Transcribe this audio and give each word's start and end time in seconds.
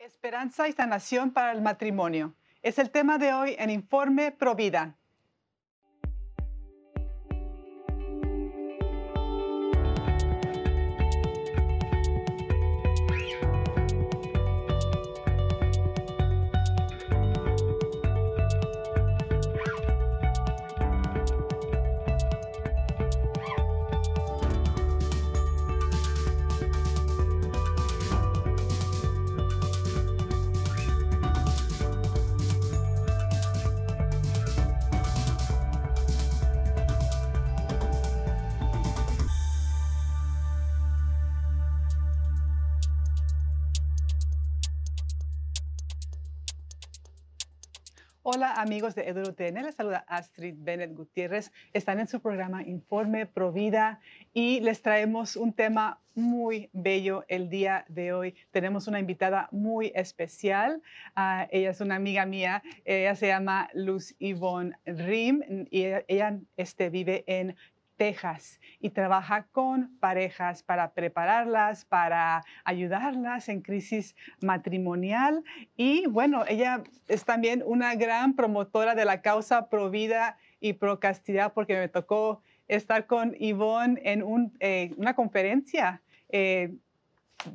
Esperanza 0.00 0.66
y 0.66 0.72
sanación 0.72 1.30
para 1.30 1.52
el 1.52 1.60
matrimonio. 1.60 2.34
Es 2.62 2.78
el 2.78 2.90
tema 2.90 3.18
de 3.18 3.34
hoy 3.34 3.54
en 3.58 3.68
Informe 3.68 4.32
Provida. 4.32 4.96
Hola 48.22 48.52
amigos 48.52 48.94
de 48.94 49.08
EduTN, 49.08 49.62
les 49.62 49.74
saluda 49.74 50.04
Astrid 50.06 50.54
Bennett 50.58 50.94
Gutiérrez. 50.94 51.50
Están 51.72 52.00
en 52.00 52.06
su 52.06 52.20
programa 52.20 52.62
Informe 52.62 53.24
Provida 53.24 53.98
y 54.34 54.60
les 54.60 54.82
traemos 54.82 55.36
un 55.36 55.54
tema 55.54 56.02
muy 56.14 56.68
bello 56.74 57.24
el 57.28 57.48
día 57.48 57.86
de 57.88 58.12
hoy. 58.12 58.34
Tenemos 58.50 58.88
una 58.88 59.00
invitada 59.00 59.48
muy 59.52 59.90
especial. 59.94 60.82
Ah, 61.16 61.48
ella 61.50 61.70
es 61.70 61.80
una 61.80 61.94
amiga 61.94 62.26
mía. 62.26 62.62
Ella 62.84 63.16
se 63.16 63.28
llama 63.28 63.70
Luz 63.72 64.14
Yvonne 64.18 64.76
Rim 64.84 65.40
y 65.70 65.84
ella, 66.06 66.38
este, 66.58 66.90
vive 66.90 67.24
en 67.26 67.56
Texas 68.00 68.62
y 68.80 68.88
trabaja 68.88 69.46
con 69.52 69.98
parejas 70.00 70.62
para 70.62 70.94
prepararlas, 70.94 71.84
para 71.84 72.42
ayudarlas 72.64 73.50
en 73.50 73.60
crisis 73.60 74.16
matrimonial. 74.40 75.44
Y 75.76 76.06
bueno, 76.06 76.44
ella 76.48 76.82
es 77.08 77.26
también 77.26 77.62
una 77.66 77.94
gran 77.96 78.36
promotora 78.36 78.94
de 78.94 79.04
la 79.04 79.20
causa 79.20 79.68
pro 79.68 79.90
vida 79.90 80.38
y 80.60 80.72
pro 80.72 80.98
castidad 80.98 81.52
porque 81.52 81.76
me 81.76 81.88
tocó 81.88 82.40
estar 82.68 83.04
con 83.04 83.34
Yvonne 83.34 84.00
en 84.02 84.50
eh, 84.60 84.94
una 84.96 85.14
conferencia. 85.14 86.00
Eh, 86.30 86.72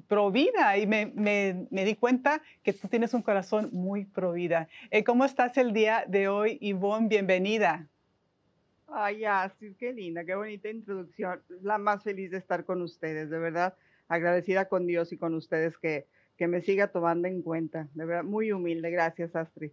pro 0.07 0.29
vida 0.29 0.77
y 0.77 0.85
me, 0.85 1.65
di 1.71 1.95
cuenta 1.95 2.43
que 2.61 2.73
tú 2.73 2.87
tienes 2.87 3.15
un 3.15 3.23
corazón 3.23 3.69
muy 3.73 4.05
pro 4.05 4.33
vida. 4.33 4.67
Eh, 4.91 5.03
¿Cómo 5.03 5.25
estás 5.25 5.57
el 5.57 5.73
día 5.73 6.05
de 6.07 6.27
hoy, 6.27 6.59
Yvonne? 6.61 7.07
Bienvenida. 7.07 7.87
Ay, 8.87 9.23
sí, 9.59 9.75
qué 9.77 9.93
linda, 9.93 10.23
qué 10.25 10.35
bonita 10.35 10.69
introducción. 10.69 11.41
La 11.61 11.77
más 11.77 12.03
feliz 12.03 12.31
de 12.31 12.37
estar 12.37 12.65
con 12.65 12.81
ustedes, 12.81 13.29
de 13.29 13.39
verdad, 13.39 13.75
agradecida 14.07 14.69
con 14.69 14.85
Dios 14.87 15.11
y 15.11 15.17
con 15.17 15.33
ustedes 15.33 15.77
que, 15.77 16.05
que 16.37 16.47
me 16.47 16.61
siga 16.61 16.87
tomando 16.87 17.27
en 17.27 17.41
cuenta. 17.41 17.87
De 17.93 18.05
verdad, 18.05 18.23
muy 18.23 18.51
humilde. 18.51 18.91
Gracias, 18.91 19.35
Astrid. 19.35 19.71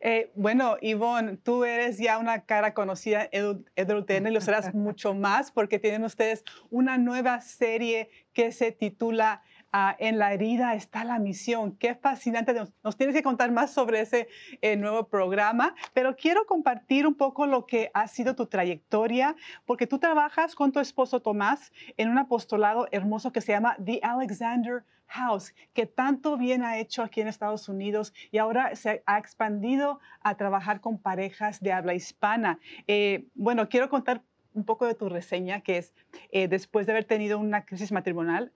Eh, 0.00 0.30
bueno, 0.34 0.76
Ivonne, 0.80 1.36
tú 1.36 1.64
eres 1.64 1.98
ya 1.98 2.18
una 2.18 2.44
cara 2.44 2.74
conocida 2.74 3.28
en 3.30 3.64
EduTN 3.76 4.26
y 4.26 4.30
lo 4.32 4.40
serás 4.40 4.74
mucho 4.74 5.14
más 5.14 5.52
porque 5.52 5.78
tienen 5.78 6.04
ustedes 6.04 6.44
una 6.70 6.98
nueva 6.98 7.40
serie 7.40 8.10
que 8.32 8.52
se 8.52 8.72
titula 8.72 9.42
Ah, 9.74 9.96
en 9.98 10.18
la 10.18 10.34
herida 10.34 10.74
está 10.74 11.02
la 11.02 11.18
misión. 11.18 11.78
Qué 11.78 11.94
fascinante. 11.94 12.52
Nos, 12.84 12.96
tienes 12.98 13.16
que 13.16 13.22
contar 13.22 13.52
más 13.52 13.72
sobre 13.72 14.02
ese 14.02 14.28
eh, 14.60 14.76
nuevo 14.76 15.08
programa, 15.08 15.74
pero 15.94 16.14
quiero 16.14 16.44
compartir 16.44 17.06
un 17.06 17.14
poco 17.14 17.46
lo 17.46 17.64
que 17.64 17.90
ha 17.94 18.06
sido 18.06 18.36
tu 18.36 18.46
trayectoria, 18.46 19.34
porque 19.64 19.86
tú 19.86 19.98
trabajas 19.98 20.54
con 20.54 20.72
tu 20.72 20.80
esposo 20.80 21.22
Tomás 21.22 21.72
en 21.96 22.10
un 22.10 22.18
apostolado 22.18 22.86
hermoso 22.90 23.32
que 23.32 23.40
se 23.40 23.52
llama 23.52 23.74
The 23.82 24.00
Alexander 24.02 24.84
House, 25.06 25.54
que 25.72 25.86
tanto 25.86 26.36
bien 26.36 26.64
ha 26.64 26.78
hecho 26.78 27.02
aquí 27.02 27.22
en 27.22 27.28
Estados 27.28 27.66
Unidos 27.70 28.12
y 28.30 28.36
ahora 28.38 28.76
se 28.76 29.02
ha 29.06 29.18
expandido 29.18 30.00
a 30.20 30.36
trabajar 30.36 30.82
con 30.82 30.98
parejas 30.98 31.60
de 31.60 31.72
habla 31.72 31.94
hispana. 31.94 32.58
Eh, 32.88 33.26
bueno, 33.34 33.70
quiero 33.70 33.88
contar 33.88 34.22
un 34.54 34.64
poco 34.64 34.86
de 34.86 34.94
tu 34.94 35.08
reseña, 35.08 35.60
que 35.60 35.78
es 35.78 35.94
eh, 36.30 36.46
después 36.48 36.84
de 36.84 36.92
haber 36.92 37.04
tenido 37.04 37.38
una 37.38 37.64
crisis 37.64 37.90
matrimonial, 37.90 38.52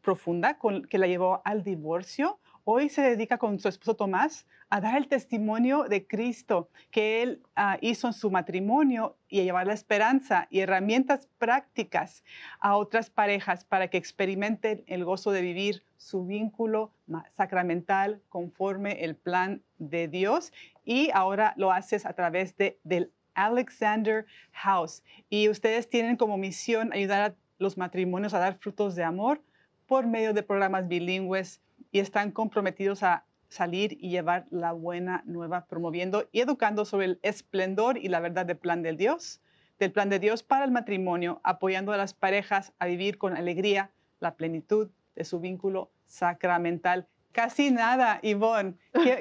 profunda 0.00 0.58
con, 0.58 0.84
que 0.84 0.98
la 0.98 1.06
llevó 1.06 1.42
al 1.44 1.62
divorcio, 1.62 2.38
hoy 2.64 2.88
se 2.88 3.02
dedica 3.02 3.38
con 3.38 3.58
su 3.58 3.68
esposo 3.68 3.94
Tomás 3.94 4.46
a 4.70 4.80
dar 4.80 4.96
el 4.96 5.08
testimonio 5.08 5.84
de 5.84 6.06
Cristo 6.06 6.70
que 6.92 7.22
él 7.22 7.42
ah, 7.56 7.76
hizo 7.80 8.06
en 8.06 8.12
su 8.12 8.30
matrimonio 8.30 9.16
y 9.28 9.40
a 9.40 9.42
llevar 9.42 9.66
la 9.66 9.74
esperanza 9.74 10.46
y 10.48 10.60
herramientas 10.60 11.28
prácticas 11.38 12.22
a 12.60 12.76
otras 12.76 13.10
parejas 13.10 13.64
para 13.64 13.88
que 13.88 13.98
experimenten 13.98 14.84
el 14.86 15.04
gozo 15.04 15.32
de 15.32 15.42
vivir 15.42 15.82
su 15.96 16.24
vínculo 16.24 16.92
sacramental 17.36 18.22
conforme 18.28 19.04
el 19.04 19.16
plan 19.16 19.62
de 19.78 20.06
Dios. 20.06 20.52
Y 20.84 21.10
ahora 21.12 21.52
lo 21.56 21.72
haces 21.72 22.06
a 22.06 22.12
través 22.12 22.56
de, 22.56 22.78
del 22.84 23.10
Alexander 23.34 24.24
House. 24.52 25.02
Y 25.28 25.48
ustedes 25.48 25.90
tienen 25.90 26.16
como 26.16 26.38
misión 26.38 26.92
ayudar 26.92 27.22
a 27.22 27.34
los 27.58 27.76
matrimonios 27.76 28.34
a 28.34 28.38
dar 28.38 28.56
frutos 28.58 28.94
de 28.94 29.02
amor 29.02 29.42
por 29.90 30.06
medio 30.06 30.32
de 30.32 30.44
programas 30.44 30.86
bilingües 30.86 31.60
y 31.90 31.98
están 31.98 32.30
comprometidos 32.30 33.02
a 33.02 33.24
salir 33.48 33.98
y 34.00 34.08
llevar 34.08 34.46
la 34.50 34.70
buena 34.70 35.24
nueva, 35.26 35.66
promoviendo 35.66 36.28
y 36.30 36.42
educando 36.42 36.84
sobre 36.84 37.06
el 37.06 37.18
esplendor 37.24 37.98
y 37.98 38.06
la 38.06 38.20
verdad 38.20 38.46
del 38.46 38.56
plan 38.56 38.84
del 38.84 38.96
Dios, 38.96 39.40
del 39.80 39.90
plan 39.90 40.08
de 40.08 40.20
Dios 40.20 40.44
para 40.44 40.64
el 40.64 40.70
matrimonio, 40.70 41.40
apoyando 41.42 41.90
a 41.90 41.96
las 41.96 42.14
parejas 42.14 42.72
a 42.78 42.86
vivir 42.86 43.18
con 43.18 43.36
alegría 43.36 43.90
la 44.20 44.36
plenitud 44.36 44.90
de 45.16 45.24
su 45.24 45.40
vínculo 45.40 45.90
sacramental. 46.06 47.08
Casi 47.32 47.72
nada, 47.72 48.20
Ivonne. 48.22 48.74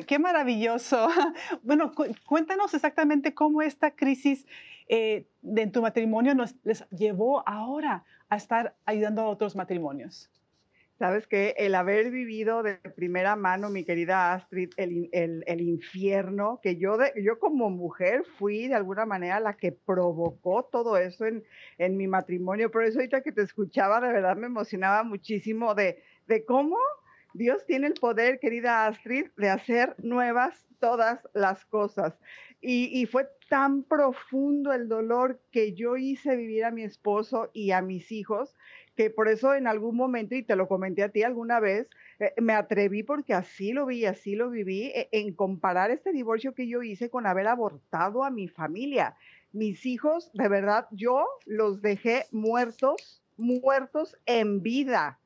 Qué, 0.06 0.20
maravilloso. 0.20 1.08
Bueno, 1.64 1.94
cuéntanos 2.28 2.76
exactamente 2.76 3.34
cómo 3.34 3.64
esta 3.64 3.90
crisis 3.96 4.46
eh, 4.88 5.26
de 5.42 5.66
tu 5.66 5.82
matrimonio 5.82 6.36
nos 6.36 6.54
les 6.62 6.88
llevó 6.92 7.42
ahora 7.50 8.04
a 8.30 8.36
estar 8.36 8.76
ayudando 8.86 9.24
a 9.24 9.30
otros 9.30 9.56
matrimonios. 9.56 10.30
Sabes 11.00 11.28
que 11.28 11.56
el 11.58 11.76
haber 11.76 12.12
vivido 12.12 12.62
de 12.62 12.76
primera 12.76 13.38
mano, 13.38 13.70
mi 13.70 13.86
querida 13.86 14.34
Astrid, 14.34 14.72
el, 14.76 15.62
infierno, 15.62 16.60
que 16.62 16.76
yo, 16.76 16.98
yo 17.16 17.40
como 17.40 17.70
mujer 17.70 18.26
fui 18.38 18.68
de 18.68 18.76
alguna 18.76 19.06
manera 19.06 19.40
la 19.40 19.56
que 19.56 19.72
provocó 19.72 20.66
todo 20.66 20.98
eso 20.98 21.26
en, 21.26 21.46
en 21.78 21.96
mi 21.96 22.08
matrimonio. 22.08 22.70
Por 22.70 22.84
eso 22.84 23.00
ahorita 23.00 23.22
que 23.22 23.32
te 23.32 23.44
escuchaba, 23.44 24.02
de 24.02 24.12
verdad 24.12 24.36
me 24.36 24.48
emocionaba 24.48 25.04
muchísimo 25.04 25.74
de, 25.74 26.04
de 26.28 26.44
cómo 26.44 26.76
Dios 27.34 27.66
tiene 27.66 27.88
el 27.88 27.94
poder, 27.94 28.42
querida 28.42 28.86
Astrid, 28.86 29.28
de 29.38 29.50
hacer 29.50 29.96
nuevas 30.00 30.68
todas 30.80 31.22
las 31.34 31.64
cosas. 31.66 32.20
Y, 32.60 32.90
y, 33.00 33.06
fue 33.06 33.30
tan 33.48 33.84
profundo 33.84 34.74
el 34.74 34.90
dolor 34.90 35.40
que 35.50 35.72
yo 35.74 35.96
hice 35.96 36.36
vivir 36.36 36.66
a 36.66 36.72
mi 36.72 36.84
esposo 36.84 37.50
y 37.54 37.72
a 37.72 37.82
mis 37.82 38.12
hijos 38.12 38.54
que 39.00 39.10
por 39.10 39.30
eso 39.30 39.56
en 39.56 39.66
algún 39.66 39.96
momento, 39.96 40.36
y 40.36 40.44
te 40.44 40.58
lo 40.58 40.68
comenté 40.68 41.04
a 41.04 41.10
ti 41.10 41.24
alguna 41.24 41.62
vez, 41.62 41.88
eh, 42.20 42.34
me 42.42 42.52
atreví 42.52 43.02
porque 43.02 43.34
así 43.34 43.72
lo 43.72 43.86
vi, 43.86 44.04
así 44.04 44.36
lo 44.36 44.50
viví, 44.50 44.88
e, 44.88 45.08
en 45.14 45.34
comparar 45.34 45.90
este 45.90 46.12
divorcio 46.12 46.54
que 46.54 46.68
yo 46.68 46.84
hice 46.84 47.10
con 47.10 47.26
haber 47.26 47.48
abortado 47.48 48.26
a 48.26 48.30
mi 48.30 48.50
familia. 48.50 49.16
Mis 49.54 49.86
hijos, 49.86 50.30
de 50.34 50.50
verdad, 50.50 50.86
yo 50.92 51.26
los 51.46 51.82
dejé 51.82 52.26
muertos, 52.34 53.24
muertos 53.38 54.18
en 54.26 54.62
vida. 54.62 55.18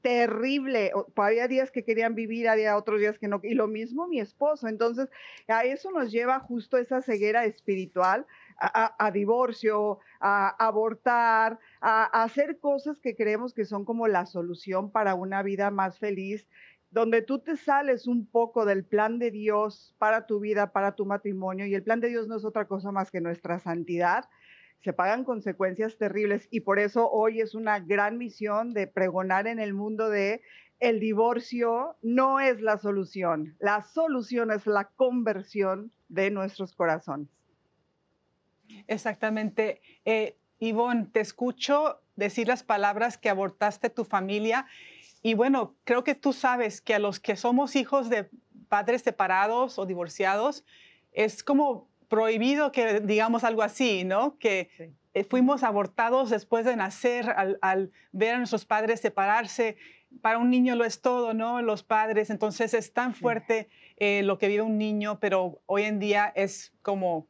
Terrible. 0.00 0.90
Había 1.14 1.46
días 1.46 1.70
que 1.70 1.84
querían 1.84 2.16
vivir, 2.16 2.48
había 2.48 2.76
otros 2.76 2.98
días 2.98 3.20
que 3.20 3.28
no. 3.28 3.38
Y 3.44 3.54
lo 3.54 3.68
mismo 3.68 4.08
mi 4.08 4.18
esposo. 4.18 4.66
Entonces, 4.66 5.10
a 5.46 5.64
eso 5.64 5.92
nos 5.92 6.10
lleva 6.10 6.40
justo 6.40 6.76
esa 6.76 7.02
ceguera 7.02 7.44
espiritual 7.44 8.26
a, 8.58 9.10
divorcio, 9.12 9.98
a, 10.20 10.48
abortar, 10.64 11.58
a, 11.80 12.22
hacer 12.22 12.58
cosas 12.58 12.98
que 13.00 13.16
creemos 13.16 13.54
que 13.54 13.64
son 13.64 13.84
como 13.84 14.08
la 14.08 14.26
solución 14.26 14.90
para 14.90 15.14
una 15.14 15.42
vida 15.42 15.70
más 15.70 15.98
feliz, 15.98 16.46
donde 16.90 17.22
tú 17.22 17.38
te 17.38 17.56
sales 17.56 18.06
un 18.06 18.26
poco 18.26 18.64
del 18.64 18.84
plan 18.84 19.18
de 19.18 19.30
Dios 19.30 19.94
para 19.98 20.26
tu 20.26 20.40
vida, 20.40 20.72
para 20.72 20.94
tu 20.94 21.06
matrimonio, 21.06 21.66
y 21.66 21.74
el 21.74 21.82
plan 21.82 22.00
de 22.00 22.08
Dios 22.08 22.28
no 22.28 22.36
es 22.36 22.44
otra 22.44 22.66
cosa 22.66 22.92
más 22.92 23.10
que 23.10 23.20
nuestra 23.20 23.58
santidad 23.58 24.28
se 24.82 24.92
pagan 24.92 25.22
consecuencias 25.22 25.96
terribles 25.96 26.48
y 26.50 26.60
por 26.60 26.80
eso 26.80 27.08
hoy 27.08 27.40
es 27.40 27.54
una 27.54 27.78
gran 27.78 28.18
misión 28.18 28.74
de 28.74 28.88
pregonar 28.88 29.46
en 29.46 29.60
el 29.60 29.74
mundo 29.74 30.10
de 30.10 30.42
el 30.80 30.98
divorcio 30.98 31.96
no 32.02 32.40
es 32.40 32.60
la 32.60 32.76
solución, 32.76 33.54
la 33.60 33.82
solución 33.82 34.50
es 34.50 34.66
la 34.66 34.90
conversión 34.96 35.92
de 36.08 36.32
nuestros 36.32 36.74
corazones. 36.74 37.28
Exactamente. 38.86 39.80
Eh, 40.04 40.36
Ivonne, 40.58 41.06
te 41.12 41.20
escucho 41.20 42.00
decir 42.16 42.48
las 42.48 42.62
palabras 42.62 43.18
que 43.18 43.30
abortaste 43.30 43.90
tu 43.90 44.04
familia. 44.04 44.66
y 45.24 45.34
bueno, 45.34 45.76
creo 45.84 46.02
que 46.02 46.16
tú 46.16 46.32
sabes 46.32 46.80
que 46.80 46.94
a 46.94 46.98
los 46.98 47.20
que 47.20 47.36
somos 47.36 47.76
hijos 47.76 48.10
de 48.10 48.28
padres 48.68 49.02
separados 49.02 49.78
o 49.78 49.84
divorciados, 49.84 50.64
es 51.12 51.44
como 51.44 51.88
prohibido 52.08 52.72
que 52.72 53.00
digamos 53.00 53.44
algo 53.44 53.62
así, 53.62 54.04
¿no? 54.04 54.38
Que 54.38 54.70
eh, 55.14 55.24
fuimos 55.24 55.62
abortados 55.62 56.30
después 56.30 56.64
de 56.64 56.76
nacer 56.76 57.34
al, 57.60 57.92
ver 58.12 58.34
a 58.34 58.38
nuestros 58.38 58.64
padres 58.64 59.00
separarse. 59.00 59.76
Para 60.20 60.38
un 60.38 60.50
niño 60.50 60.74
lo 60.74 60.84
es 60.84 61.00
todo, 61.00 61.34
¿no? 61.34 61.62
Los 61.62 61.82
padres. 61.82 62.30
Entonces 62.30 62.74
es 62.74 62.92
tan 62.92 63.14
fuerte 63.14 63.68
eh, 63.96 64.22
lo 64.24 64.38
que 64.38 64.48
vive 64.48 64.62
un 64.62 64.78
niño, 64.78 65.18
pero 65.20 65.60
hoy 65.66 65.82
en 65.82 65.98
día 65.98 66.32
es 66.34 66.72
como 66.82 67.26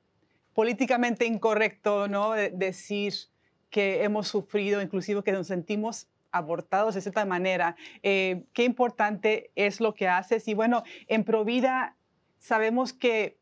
políticamente 0.55 1.27
incorrecto, 1.27 2.09
¿no? 2.09 2.33
decir 2.33 3.15
que 3.71 4.05
hemos 4.05 4.29
sufrido, 4.29 4.83
inclusive 4.83 5.23
que 5.23 5.33
nos 5.33 5.47
sentimos 5.47 6.09
abortados 6.31 6.95
de 6.95 7.01
cierta 7.01 7.25
manera. 7.25 7.77
Eh, 8.03 8.45
qué 8.53 8.65
importante 8.65 9.51
es 9.55 9.81
lo 9.81 9.95
que 9.95 10.09
haces. 10.09 10.49
Y 10.49 10.55
bueno, 10.55 10.83
en 11.09 11.25
Provida 11.25 11.97
sabemos 12.39 12.93
que 12.93 13.39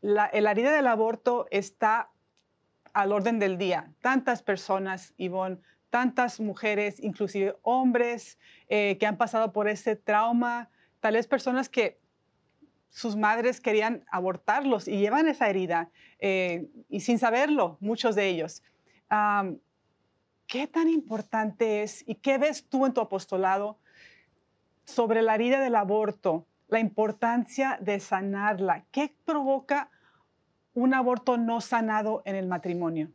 la, 0.00 0.30
la 0.32 0.50
herida 0.50 0.72
del 0.72 0.86
aborto 0.86 1.46
está 1.50 2.10
al 2.92 3.12
orden 3.12 3.38
del 3.38 3.58
día. 3.58 3.92
Tantas 4.00 4.42
personas, 4.42 5.14
Ivonne, 5.16 5.58
tantas 5.90 6.40
mujeres, 6.40 7.00
inclusive 7.00 7.56
hombres, 7.62 8.38
eh, 8.68 8.96
que 8.98 9.06
han 9.06 9.16
pasado 9.16 9.52
por 9.52 9.68
ese 9.68 9.96
trauma, 9.96 10.70
tal 11.00 11.14
vez 11.14 11.26
personas 11.26 11.68
que 11.68 11.98
sus 12.90 13.16
madres 13.16 13.60
querían 13.60 14.04
abortarlos 14.10 14.88
y 14.88 14.98
llevan 14.98 15.28
esa 15.28 15.48
herida 15.48 15.90
eh, 16.18 16.68
y 16.88 17.00
sin 17.00 17.18
saberlo, 17.18 17.76
muchos 17.80 18.14
de 18.14 18.28
ellos. 18.28 18.62
¿Qué 20.48 20.66
tan 20.66 20.88
importante 20.88 21.82
es 21.82 22.02
y 22.08 22.14
qué 22.14 22.38
ves 22.38 22.66
tú 22.68 22.86
en 22.86 22.94
tu 22.94 23.02
apostolado 23.02 23.78
sobre 24.84 25.20
la 25.20 25.34
herida 25.34 25.60
del 25.60 25.74
aborto, 25.74 26.46
la 26.68 26.80
importancia 26.80 27.78
de 27.82 28.00
sanarla? 28.00 28.86
¿Qué 28.90 29.14
provoca 29.26 29.90
un 30.72 30.94
aborto 30.94 31.36
no 31.36 31.60
sanado 31.60 32.22
en 32.24 32.34
el 32.34 32.46
matrimonio? 32.46 33.10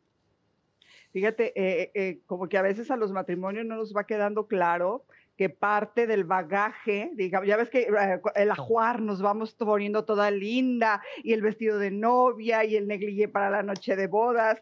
Fíjate, 1.11 1.53
eh, 1.55 1.91
eh, 1.95 2.21
como 2.27 2.47
que 2.47 2.57
a 2.59 2.61
veces 2.61 2.91
a 2.91 2.97
los 2.97 3.11
matrimonios 3.11 3.65
no 3.65 3.77
nos 3.77 3.95
va 3.95 4.05
quedando 4.05 4.47
claro 4.47 5.05
que 5.37 5.49
parte 5.49 6.07
del 6.07 6.23
bagaje, 6.23 7.11
digamos, 7.13 7.47
ya 7.47 7.57
ves 7.57 7.69
que 7.69 7.81
eh, 7.81 8.21
el 8.35 8.51
ajuar 8.51 9.01
nos 9.01 9.21
vamos 9.21 9.53
poniendo 9.55 10.05
toda 10.05 10.29
linda 10.31 11.01
y 11.23 11.33
el 11.33 11.41
vestido 11.41 11.79
de 11.79 11.91
novia 11.91 12.63
y 12.65 12.75
el 12.75 12.87
negligé 12.87 13.27
para 13.27 13.49
la 13.49 13.63
noche 13.63 13.95
de 13.95 14.07
bodas 14.07 14.61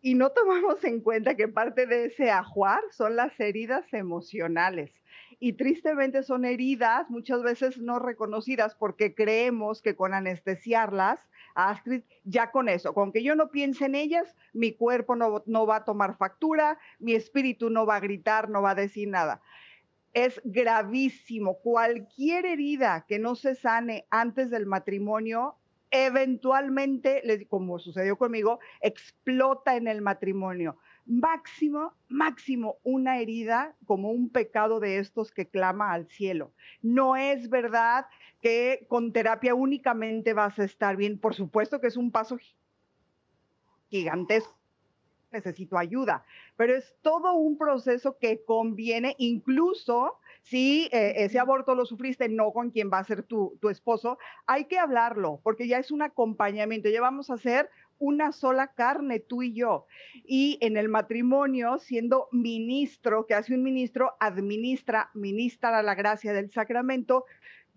y 0.00 0.14
no 0.14 0.30
tomamos 0.30 0.82
en 0.84 1.00
cuenta 1.00 1.34
que 1.34 1.48
parte 1.48 1.86
de 1.86 2.06
ese 2.06 2.30
ajuar 2.30 2.80
son 2.90 3.16
las 3.16 3.38
heridas 3.40 3.92
emocionales 3.92 4.92
y 5.40 5.52
tristemente 5.52 6.22
son 6.22 6.44
heridas 6.44 7.08
muchas 7.10 7.42
veces 7.42 7.78
no 7.78 7.98
reconocidas 7.98 8.74
porque 8.74 9.14
creemos 9.14 9.82
que 9.82 9.94
con 9.94 10.14
anestesiarlas, 10.14 11.20
Astrid, 11.54 12.02
ya 12.24 12.50
con 12.50 12.68
eso, 12.68 12.94
con 12.94 13.12
que 13.12 13.22
yo 13.22 13.34
no 13.34 13.50
piense 13.50 13.86
en 13.86 13.94
ellas, 13.94 14.34
mi 14.52 14.72
cuerpo 14.72 15.16
no, 15.16 15.42
no 15.46 15.66
va 15.66 15.76
a 15.76 15.84
tomar 15.84 16.16
factura, 16.16 16.78
mi 16.98 17.14
espíritu 17.14 17.70
no 17.70 17.86
va 17.86 17.96
a 17.96 18.00
gritar, 18.00 18.48
no 18.48 18.62
va 18.62 18.70
a 18.70 18.76
decir 18.76 19.08
nada. 19.08 19.42
Es 20.18 20.40
gravísimo. 20.42 21.58
Cualquier 21.58 22.44
herida 22.44 23.04
que 23.06 23.20
no 23.20 23.36
se 23.36 23.54
sane 23.54 24.04
antes 24.10 24.50
del 24.50 24.66
matrimonio 24.66 25.54
eventualmente, 25.92 27.22
como 27.48 27.78
sucedió 27.78 28.18
conmigo, 28.18 28.58
explota 28.80 29.76
en 29.76 29.86
el 29.86 30.02
matrimonio 30.02 30.76
máximo, 31.06 31.94
máximo 32.08 32.78
una 32.82 33.18
herida 33.20 33.76
como 33.86 34.10
un 34.10 34.28
pecado 34.28 34.80
de 34.80 34.98
estos 34.98 35.30
que 35.30 35.46
clama 35.46 35.92
al 35.92 36.08
cielo. 36.08 36.52
No 36.82 37.14
es 37.14 37.48
verdad 37.48 38.06
que 38.42 38.86
con 38.88 39.12
terapia 39.12 39.54
únicamente 39.54 40.34
vas 40.34 40.58
a 40.58 40.64
estar 40.64 40.96
bien. 40.96 41.20
Por 41.20 41.34
supuesto 41.36 41.80
que 41.80 41.86
es 41.86 41.96
un 41.96 42.10
paso 42.10 42.38
gigantesco. 43.88 44.58
Necesito 45.30 45.78
ayuda, 45.78 46.24
pero 46.58 46.76
es 46.76 46.96
todo 47.02 47.34
un 47.34 47.56
proceso 47.56 48.18
que 48.18 48.42
conviene 48.44 49.14
incluso 49.18 50.18
si 50.42 50.88
eh, 50.92 51.12
ese 51.24 51.38
aborto 51.38 51.76
lo 51.76 51.86
sufriste 51.86 52.28
no 52.28 52.52
con 52.52 52.70
quien 52.70 52.90
va 52.92 52.98
a 52.98 53.04
ser 53.04 53.22
tu, 53.22 53.56
tu 53.60 53.68
esposo, 53.68 54.18
hay 54.44 54.64
que 54.64 54.78
hablarlo 54.78 55.40
porque 55.44 55.68
ya 55.68 55.78
es 55.78 55.92
un 55.92 56.02
acompañamiento, 56.02 56.88
ya 56.88 57.00
vamos 57.00 57.30
a 57.30 57.34
hacer 57.34 57.70
una 58.00 58.32
sola 58.32 58.68
carne, 58.68 59.20
tú 59.20 59.42
y 59.42 59.52
yo. 59.52 59.86
Y 60.24 60.58
en 60.60 60.76
el 60.76 60.88
matrimonio, 60.88 61.78
siendo 61.78 62.28
ministro, 62.32 63.26
que 63.26 63.34
hace 63.34 63.54
un 63.54 63.62
ministro, 63.62 64.14
administra, 64.20 65.10
ministra 65.14 65.82
la 65.82 65.94
gracia 65.94 66.32
del 66.32 66.50
sacramento, 66.50 67.24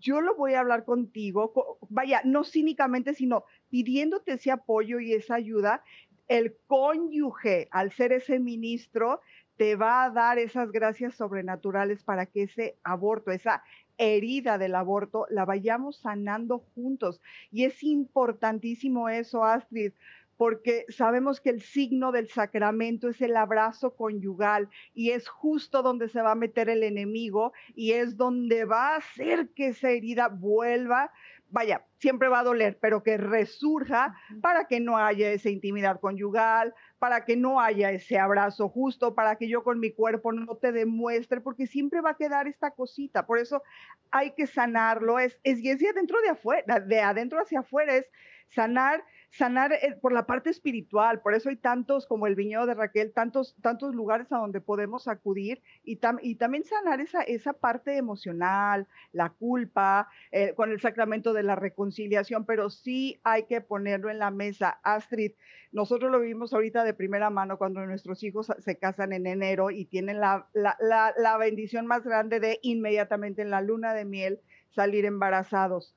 yo 0.02 0.20
lo 0.20 0.34
voy 0.34 0.54
a 0.54 0.60
hablar 0.60 0.84
contigo, 0.84 1.78
vaya, 1.88 2.22
no 2.24 2.42
cínicamente, 2.42 3.14
sino 3.14 3.44
pidiéndote 3.70 4.32
ese 4.32 4.50
apoyo 4.50 4.98
y 4.98 5.12
esa 5.12 5.36
ayuda. 5.36 5.84
El 6.28 6.56
cónyuge, 6.66 7.68
al 7.70 7.92
ser 7.92 8.12
ese 8.12 8.38
ministro, 8.38 9.20
te 9.56 9.76
va 9.76 10.04
a 10.04 10.10
dar 10.10 10.38
esas 10.38 10.72
gracias 10.72 11.14
sobrenaturales 11.14 12.02
para 12.02 12.26
que 12.26 12.44
ese 12.44 12.76
aborto, 12.82 13.30
esa 13.30 13.62
herida 13.98 14.58
del 14.58 14.74
aborto, 14.74 15.26
la 15.30 15.44
vayamos 15.44 15.98
sanando 15.98 16.60
juntos. 16.74 17.20
Y 17.50 17.64
es 17.64 17.82
importantísimo 17.82 19.08
eso, 19.08 19.44
Astrid, 19.44 19.92
porque 20.36 20.86
sabemos 20.88 21.40
que 21.40 21.50
el 21.50 21.60
signo 21.60 22.10
del 22.10 22.28
sacramento 22.28 23.08
es 23.08 23.20
el 23.20 23.36
abrazo 23.36 23.94
conyugal 23.94 24.68
y 24.94 25.10
es 25.10 25.28
justo 25.28 25.82
donde 25.82 26.08
se 26.08 26.22
va 26.22 26.32
a 26.32 26.34
meter 26.34 26.68
el 26.68 26.82
enemigo 26.82 27.52
y 27.76 27.92
es 27.92 28.16
donde 28.16 28.64
va 28.64 28.94
a 28.94 28.96
hacer 28.96 29.50
que 29.50 29.68
esa 29.68 29.90
herida 29.90 30.26
vuelva 30.26 31.12
vaya, 31.52 31.86
siempre 31.98 32.28
va 32.28 32.40
a 32.40 32.44
doler, 32.44 32.78
pero 32.80 33.02
que 33.02 33.18
resurja 33.18 34.16
para 34.40 34.66
que 34.66 34.80
no 34.80 34.96
haya 34.96 35.30
esa 35.30 35.50
intimidad 35.50 36.00
conyugal, 36.00 36.74
para 36.98 37.24
que 37.24 37.36
no 37.36 37.60
haya 37.60 37.90
ese 37.90 38.18
abrazo 38.18 38.70
justo, 38.70 39.14
para 39.14 39.36
que 39.36 39.48
yo 39.48 39.62
con 39.62 39.78
mi 39.78 39.92
cuerpo 39.92 40.32
no 40.32 40.56
te 40.56 40.72
demuestre, 40.72 41.42
porque 41.42 41.66
siempre 41.66 42.00
va 42.00 42.10
a 42.10 42.16
quedar 42.16 42.48
esta 42.48 42.70
cosita. 42.70 43.26
Por 43.26 43.38
eso 43.38 43.62
hay 44.10 44.32
que 44.32 44.46
sanarlo, 44.46 45.18
es, 45.18 45.38
es 45.44 45.60
y 45.60 45.68
es 45.68 45.78
de 45.78 45.90
adentro 45.90 46.20
de 46.22 46.30
afuera, 46.30 46.80
de 46.80 47.00
adentro 47.00 47.38
hacia 47.38 47.60
afuera, 47.60 47.96
es 47.96 48.06
sanar 48.54 49.02
sanar 49.32 49.72
eh, 49.72 49.96
por 50.00 50.12
la 50.12 50.26
parte 50.26 50.50
espiritual. 50.50 51.20
Por 51.20 51.34
eso 51.34 51.48
hay 51.48 51.56
tantos, 51.56 52.06
como 52.06 52.26
el 52.26 52.34
viñedo 52.34 52.66
de 52.66 52.74
Raquel, 52.74 53.12
tantos, 53.12 53.56
tantos 53.62 53.94
lugares 53.94 54.30
a 54.30 54.38
donde 54.38 54.60
podemos 54.60 55.08
acudir 55.08 55.62
y, 55.84 55.98
y 56.22 56.34
también 56.36 56.64
sanar 56.64 57.00
esa, 57.00 57.22
esa 57.22 57.54
parte 57.54 57.96
emocional, 57.96 58.86
la 59.12 59.30
culpa, 59.30 60.08
eh, 60.30 60.54
con 60.54 60.70
el 60.70 60.80
sacramento 60.80 61.32
de 61.32 61.42
la 61.42 61.56
reconciliación, 61.56 62.44
pero 62.44 62.68
sí 62.68 63.20
hay 63.24 63.44
que 63.44 63.60
ponerlo 63.60 64.10
en 64.10 64.18
la 64.18 64.30
mesa. 64.30 64.80
Astrid, 64.82 65.32
nosotros 65.72 66.10
lo 66.10 66.20
vimos 66.20 66.52
ahorita 66.52 66.84
de 66.84 66.92
primera 66.92 67.30
mano 67.30 67.56
cuando 67.56 67.84
nuestros 67.86 68.22
hijos 68.22 68.52
se 68.58 68.78
casan 68.78 69.14
en 69.14 69.26
enero 69.26 69.70
y 69.70 69.86
tienen 69.86 70.20
la, 70.20 70.46
la, 70.52 70.76
la 71.16 71.38
bendición 71.38 71.86
más 71.86 72.04
grande 72.04 72.38
de 72.38 72.58
inmediatamente 72.62 73.40
en 73.40 73.50
la 73.50 73.62
luna 73.62 73.94
de 73.94 74.04
miel 74.04 74.40
salir 74.68 75.06
embarazados 75.06 75.96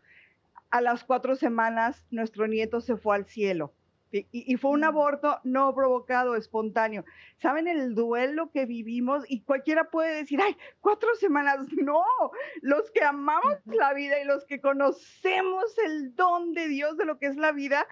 a 0.75 0.81
las 0.81 1.05
cuatro 1.05 1.37
semanas 1.37 2.05
nuestro 2.11 2.47
nieto 2.47 2.81
se 2.81 2.97
fue 2.97 3.15
al 3.15 3.25
cielo. 3.25 3.73
Y, 4.11 4.57
fue 4.57 4.71
un 4.71 4.81
mm. 4.81 4.85
aborto 4.85 5.39
no 5.45 5.73
provocado, 5.73 6.35
espontáneo. 6.35 7.05
¿Saben 7.37 7.69
el 7.69 7.95
duelo 7.95 8.51
que 8.51 8.65
vivimos? 8.65 9.23
Y 9.29 9.41
cualquiera 9.43 9.89
puede 9.89 10.13
decir, 10.15 10.39
ay, 10.41 10.57
cuatro 10.81 11.15
semanas. 11.15 11.59
No, 11.85 12.03
los 12.61 12.91
que 12.91 13.03
amamos 13.05 13.57
la 13.65 13.93
vida 13.93 14.19
y 14.19 14.25
los 14.25 14.43
que 14.45 14.59
conocemos 14.59 15.77
el 15.85 16.13
don 16.13 16.53
de 16.53 16.67
Dios 16.67 16.97
de 16.97 17.05
lo 17.05 17.19
que 17.19 17.27
es 17.27 17.37
la 17.37 17.53
vida, 17.53 17.87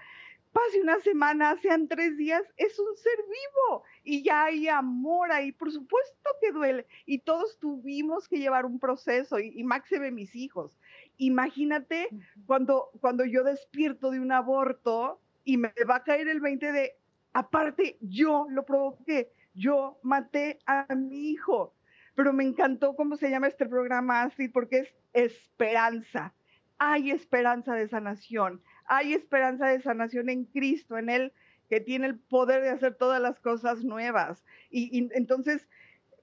pase 0.52 0.80
una 0.80 1.00
semana, 1.00 1.56
sean 1.62 1.88
tres 1.88 2.16
días, 2.16 2.42
es 2.56 2.78
un 2.78 2.96
ser 2.96 3.16
vivo 3.24 3.84
y 4.02 4.22
ya 4.22 4.44
hay 4.44 4.68
amor 4.68 5.32
ahí. 5.32 5.52
Por 5.52 5.72
supuesto 5.72 6.30
que 6.40 6.52
duele. 6.52 6.86
Y 7.06 7.20
todos 7.20 7.58
tuvimos 7.58 8.28
que 8.28 8.38
llevar 8.38 8.66
un 8.66 8.78
proceso 8.78 9.38
y, 9.40 9.52
y 9.58 9.64
máxime 9.64 10.10
mis 10.10 10.34
hijos. 10.36 10.78
Imagínate 11.18 12.08
cuando, 12.46 12.90
cuando 13.00 13.24
yo 13.24 13.44
despierto 13.44 14.10
de 14.10 14.20
un 14.20 14.32
aborto 14.32 15.20
y 15.44 15.56
me 15.56 15.72
va 15.88 15.96
a 15.96 16.04
caer 16.04 16.28
el 16.28 16.40
20 16.40 16.72
de, 16.72 16.96
aparte, 17.32 17.98
yo 18.00 18.46
lo 18.50 18.64
provoqué, 18.64 19.30
yo 19.54 19.98
maté 20.02 20.58
a 20.66 20.86
mi 20.94 21.30
hijo. 21.30 21.74
Pero 22.14 22.32
me 22.32 22.44
encantó 22.44 22.94
cómo 22.94 23.16
se 23.16 23.30
llama 23.30 23.48
este 23.48 23.66
programa 23.66 24.22
así, 24.22 24.48
porque 24.48 24.78
es 24.78 24.94
esperanza. 25.12 26.34
Hay 26.78 27.10
esperanza 27.10 27.74
de 27.74 27.88
sanación. 27.88 28.60
Hay 28.86 29.14
esperanza 29.14 29.66
de 29.66 29.80
sanación 29.80 30.28
en 30.28 30.44
Cristo, 30.44 30.98
en 30.98 31.08
Él 31.08 31.32
que 31.68 31.80
tiene 31.80 32.06
el 32.06 32.18
poder 32.18 32.62
de 32.62 32.70
hacer 32.70 32.94
todas 32.94 33.20
las 33.20 33.40
cosas 33.40 33.84
nuevas. 33.84 34.44
Y, 34.70 34.96
y 34.96 35.08
entonces, 35.14 35.68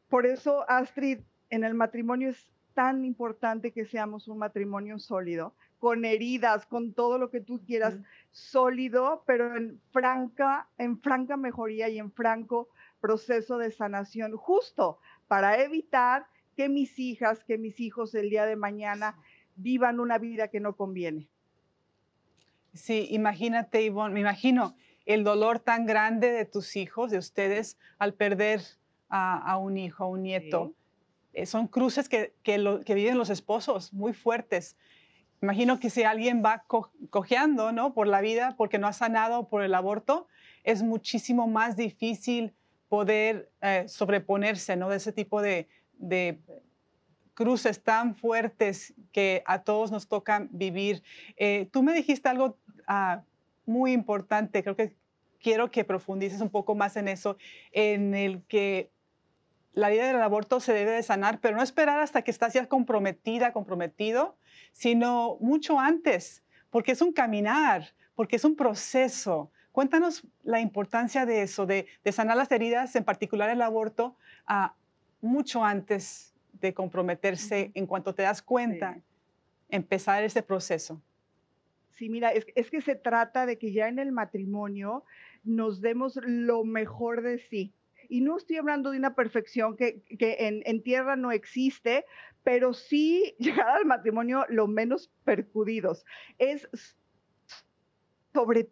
por 0.08 0.26
eso, 0.26 0.70
Astrid, 0.70 1.20
en 1.50 1.64
el 1.64 1.74
matrimonio 1.74 2.30
es 2.30 2.48
tan 2.74 3.06
importante 3.06 3.72
que 3.72 3.86
seamos 3.86 4.28
un 4.28 4.38
matrimonio 4.38 5.00
sólido, 5.00 5.54
con 5.80 6.06
heridas, 6.06 6.66
con 6.66 6.94
todo 6.94 7.18
lo 7.18 7.30
que 7.30 7.42
tú 7.42 7.62
quieras, 7.66 7.98
sólido, 8.32 9.24
pero 9.26 9.56
en 9.56 9.82
franca, 9.92 10.68
en 10.78 11.00
franca 11.02 11.38
mejoría 11.38 11.90
y 11.90 11.98
en 11.98 12.12
franco 12.12 12.70
proceso 13.00 13.58
de 13.58 13.72
sanación, 13.72 14.38
justo 14.38 15.00
para 15.28 15.62
evitar 15.62 16.28
que 16.56 16.70
mis 16.70 17.00
hijas, 17.00 17.44
que 17.44 17.58
mis 17.58 17.80
hijos 17.80 18.14
el 18.14 18.30
día 18.30 18.46
de 18.46 18.56
mañana 18.56 19.18
vivan 19.56 20.00
una 20.00 20.18
vida 20.18 20.50
que 20.50 20.60
no 20.60 20.76
conviene. 20.76 21.28
Sí, 22.74 23.08
imagínate, 23.12 23.82
Ivonne, 23.82 24.14
me 24.14 24.22
imagino 24.22 24.76
el 25.06 25.24
dolor 25.24 25.60
tan 25.60 25.86
grande 25.86 26.32
de 26.32 26.46
tus 26.46 26.76
hijos, 26.76 27.12
de 27.12 27.18
ustedes, 27.18 27.78
al 27.98 28.14
perder 28.14 28.62
a, 29.10 29.58
un 29.58 29.78
hijo, 29.78 30.06
a 30.06 30.08
un 30.08 30.24
nieto. 30.24 30.74
Eh, 31.34 31.46
son 31.46 31.68
cruces 31.68 32.10
que, 32.10 32.34
que, 32.44 32.58
viven 32.94 33.18
los 33.18 33.30
esposos, 33.30 33.94
muy 33.94 34.14
fuertes. 34.14 34.76
Imagino 35.42 35.80
que 35.80 35.90
si 35.90 36.04
alguien 36.04 36.44
va 36.44 36.66
cojeando 37.10 37.72
¿no? 37.72 37.94
por 37.94 38.08
la 38.08 38.22
vida 38.22 38.56
porque 38.58 38.78
no 38.78 38.88
ha 38.88 38.94
sanado 38.94 39.48
por 39.48 39.64
el 39.64 39.74
aborto, 39.74 40.28
es 40.64 40.84
muchísimo 40.84 41.48
más 41.48 41.76
difícil 41.76 42.54
poder 42.90 43.50
eh, 43.62 43.86
sobreponerse 43.88 44.76
¿no? 44.76 44.90
de 44.90 44.98
ese 44.98 45.12
tipo 45.14 45.42
de, 45.42 45.68
cruces 47.34 47.82
tan 47.82 48.16
fuertes 48.16 48.94
que 49.12 49.42
a 49.48 49.64
todos 49.64 49.92
nos 49.92 50.08
toca 50.08 50.48
vivir. 50.52 51.02
Eh, 51.38 51.70
tú 51.72 51.82
me 51.82 51.94
dijiste 51.94 52.30
algo 52.30 52.58
ah, 52.86 53.24
muy 53.66 53.94
importante, 53.94 54.62
creo 54.62 54.76
que 54.76 54.94
quiero 55.42 55.72
que 55.72 55.84
profundices 55.84 56.42
un 56.42 56.50
poco 56.50 56.76
más 56.76 56.96
en 56.98 57.08
eso, 57.08 57.38
en 57.72 58.14
el 58.14 58.44
que 58.44 58.92
la 59.74 59.90
vida 59.90 60.08
del 60.08 60.22
aborto 60.22 60.60
se 60.60 60.74
debe 60.74 60.92
de 60.92 61.04
sanar, 61.04 61.40
pero 61.40 61.56
no 61.56 61.64
esperar 61.64 62.00
hasta 62.00 62.24
que 62.24 62.32
estás 62.32 62.54
ya 62.54 62.68
comprometida, 62.68 63.54
comprometido, 63.54 64.36
sino 64.74 65.38
mucho 65.40 65.80
antes, 65.80 66.44
porque 66.70 66.92
es 66.92 67.02
un 67.02 67.14
caminar, 67.14 67.94
porque 68.16 68.36
es 68.36 68.44
un 68.44 68.56
proceso. 68.56 69.52
Cuéntanos 69.72 70.28
la 70.44 70.60
importancia 70.60 71.26
de 71.26 71.44
eso, 71.44 71.66
de, 71.66 71.88
sanar 72.12 72.36
las 72.36 72.52
heridas, 72.52 72.96
en 72.96 73.06
particular 73.06 73.50
el 73.50 73.62
aborto, 73.62 74.18
mucho 75.22 75.64
antes 75.64 76.34
de 76.60 76.74
comprometerse, 76.74 77.72
en 77.74 77.88
cuanto 77.88 78.14
te 78.14 78.24
das 78.24 78.42
cuenta, 78.42 79.00
empezar 79.70 80.24
ese 80.24 80.44
proceso. 80.44 81.02
Sí, 81.92 82.10
mira, 82.10 82.32
es, 82.32 82.46
es, 82.56 82.70
que 82.70 82.82
se 82.82 82.96
trata 82.96 83.46
de 83.46 83.58
que 83.58 83.72
ya 83.72 83.88
en 83.88 84.00
el 84.00 84.12
matrimonio 84.12 85.06
nos 85.44 85.82
demos 85.82 86.20
lo 86.24 86.64
mejor 86.64 87.22
de 87.22 87.38
sí. 87.38 87.74
Y 88.12 88.20
no 88.20 88.36
estoy 88.36 88.58
hablando 88.58 88.92
de 88.92 88.98
una 88.98 89.16
perfección 89.16 89.78
que, 89.78 90.04
en, 90.10 90.64
en, 90.66 90.84
tierra 90.84 91.16
no 91.16 91.32
existe, 91.32 92.04
pero 92.44 92.74
sí 92.74 93.36
llegar 93.40 93.70
al 93.70 93.86
matrimonio 93.86 94.46
lo 94.50 94.68
menos 94.68 95.10
percudidos. 95.24 96.06
Es 96.38 96.68
sobre 98.34 98.68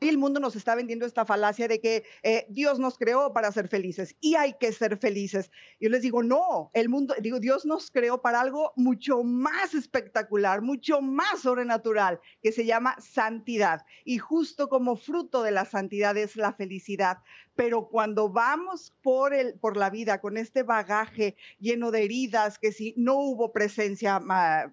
el 0.00 0.18
mundo 0.18 0.38
nos 0.38 0.54
está 0.54 0.74
vendiendo 0.74 1.06
esta 1.06 1.24
falacia 1.24 1.66
de 1.66 1.80
que 1.80 2.04
eh, 2.22 2.46
Dios 2.48 2.78
nos 2.78 2.98
creó 2.98 3.32
para 3.32 3.50
ser 3.50 3.68
felices 3.68 4.14
y 4.20 4.36
hay 4.36 4.54
que 4.54 4.72
ser 4.72 4.96
felices. 4.98 5.50
Yo 5.80 5.90
les 5.90 6.02
digo, 6.02 6.22
no, 6.22 6.70
el 6.74 6.88
mundo, 6.88 7.14
digo, 7.20 7.40
Dios 7.40 7.66
nos 7.66 7.90
creó 7.90 8.22
para 8.22 8.40
algo 8.40 8.72
mucho 8.76 9.24
más 9.24 9.74
espectacular, 9.74 10.62
mucho 10.62 11.00
más 11.00 11.40
sobrenatural, 11.40 12.20
que 12.42 12.52
se 12.52 12.64
llama 12.64 12.96
santidad. 13.00 13.84
Y 14.04 14.18
justo 14.18 14.68
como 14.68 14.96
fruto 14.96 15.42
de 15.42 15.50
la 15.50 15.64
santidad 15.64 16.16
es 16.16 16.36
la 16.36 16.52
felicidad. 16.52 17.18
Pero 17.56 17.88
cuando 17.88 18.28
vamos 18.30 18.94
por, 19.02 19.34
el, 19.34 19.58
por 19.58 19.76
la 19.76 19.90
vida 19.90 20.20
con 20.20 20.36
este 20.36 20.62
bagaje 20.62 21.34
lleno 21.58 21.90
de 21.90 22.04
heridas, 22.04 22.56
que 22.56 22.70
si 22.70 22.94
no 22.96 23.14
hubo 23.14 23.52
presencia 23.52 24.20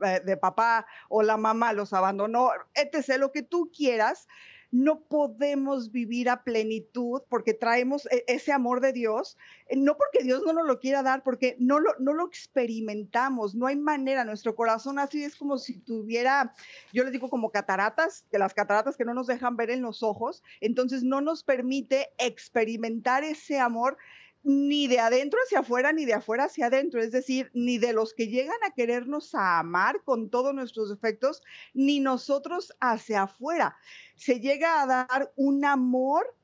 eh, 0.06 0.22
de 0.24 0.38
papá 0.38 0.86
o 1.10 1.24
la 1.24 1.36
mamá 1.36 1.74
los 1.74 1.94
abandonó, 1.94 2.52
etc., 2.76 3.18
lo 3.18 3.32
que 3.32 3.42
tú 3.42 3.72
quieras, 3.76 4.28
no 4.72 5.02
podemos 5.02 5.92
vivir 5.92 6.30
a 6.30 6.44
plenitud 6.44 7.22
porque 7.30 7.54
traemos 7.54 8.08
e-, 8.12 8.24
ese 8.28 8.52
amor 8.52 8.82
de 8.82 8.94
Dios, 8.94 9.38
eh, 9.68 9.76
no 9.76 9.98
porque 9.98 10.24
Dios 10.24 10.44
no 10.46 10.54
nos 10.54 10.68
lo 10.68 10.80
quiera 10.80 11.04
dar, 11.04 11.24
porque 11.24 11.56
no 11.60 11.80
lo, 11.80 11.92
no 12.00 12.14
lo 12.14 12.28
experimentamos, 12.28 13.56
no 13.56 13.68
hay 13.68 13.76
manera, 13.76 14.26
nuestro 14.26 14.56
corazón 14.56 15.00
así 15.00 15.24
es 15.24 15.36
como 15.36 15.58
si 15.58 15.78
tuviera, 15.80 16.54
yo 16.94 17.04
les 17.04 17.12
digo 17.12 17.30
como 17.30 17.52
cataratas, 17.52 18.26
que 18.32 18.40
las 18.40 18.54
cataratas 18.54 18.98
que 18.98 19.06
no 19.06 19.14
nos 19.14 19.28
dejan 19.28 19.56
ver 19.56 19.70
en 19.70 19.82
los 19.82 20.04
ojos, 20.04 20.44
entonces 20.62 21.04
no 21.04 21.22
nos 21.22 21.44
permite 21.44 22.10
experimentar 22.18 23.24
ese 23.24 23.60
amor 23.60 23.98
ni 24.46 24.88
de 24.88 25.00
adentro 25.00 25.40
hacia 25.44 25.60
afuera, 25.60 25.92
ni 25.92 26.06
de 26.06 26.14
afuera 26.14 26.46
hacia 26.46 26.68
adentro, 26.68 27.02
es 27.02 27.12
decir, 27.12 27.50
ni 27.56 27.80
de 27.80 27.94
los 27.94 28.14
que 28.14 28.28
llegan 28.28 28.58
a 28.64 28.76
querernos 28.76 29.34
a 29.34 29.58
amar 29.58 30.04
con 30.04 30.30
todos 30.30 30.54
nuestros 30.54 30.90
defectos, 30.90 31.42
ni 31.74 32.00
nosotros 32.00 32.72
hacia 32.80 33.24
afuera. 33.24 33.76
Se 34.16 34.40
llega 34.40 34.84
a 34.84 34.86
dar 34.86 35.34
un 35.36 35.66
amor 35.66 36.36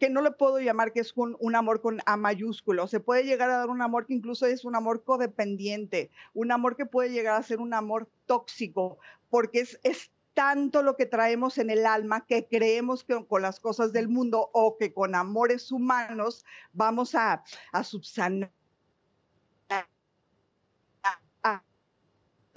que 0.00 0.10
no 0.10 0.22
le 0.22 0.32
puedo 0.32 0.58
llamar 0.58 0.92
que 0.92 1.00
es 1.00 1.12
un, 1.16 1.36
un, 1.38 1.54
amor 1.54 1.80
con 1.80 2.00
A 2.04 2.16
mayúsculo. 2.16 2.88
Se 2.88 2.98
puede 2.98 3.22
llegar 3.22 3.48
a 3.48 3.58
dar 3.58 3.70
un 3.70 3.80
amor 3.80 4.06
que 4.06 4.14
incluso 4.14 4.44
es 4.46 4.64
un 4.64 4.74
amor 4.74 5.04
codependiente, 5.04 6.10
un 6.34 6.50
amor 6.50 6.76
que 6.76 6.84
puede 6.84 7.10
llegar 7.10 7.38
a 7.38 7.44
ser 7.44 7.60
un 7.60 7.72
amor 7.72 8.10
tóxico, 8.26 8.98
porque 9.30 9.60
es, 9.60 9.78
es 9.84 10.10
tanto 10.36 10.82
lo 10.82 10.96
que 10.96 11.06
traemos 11.06 11.56
en 11.56 11.70
el 11.70 11.86
alma 11.86 12.26
que 12.26 12.46
creemos 12.46 13.04
que 13.04 13.24
con 13.26 13.40
las 13.40 13.58
cosas 13.58 13.94
del 13.94 14.08
mundo 14.08 14.50
o 14.52 14.76
que 14.76 14.92
con 14.92 15.14
amores 15.14 15.72
humanos 15.72 16.44
vamos 16.74 17.14
a, 17.14 17.42
subsanar 17.82 18.52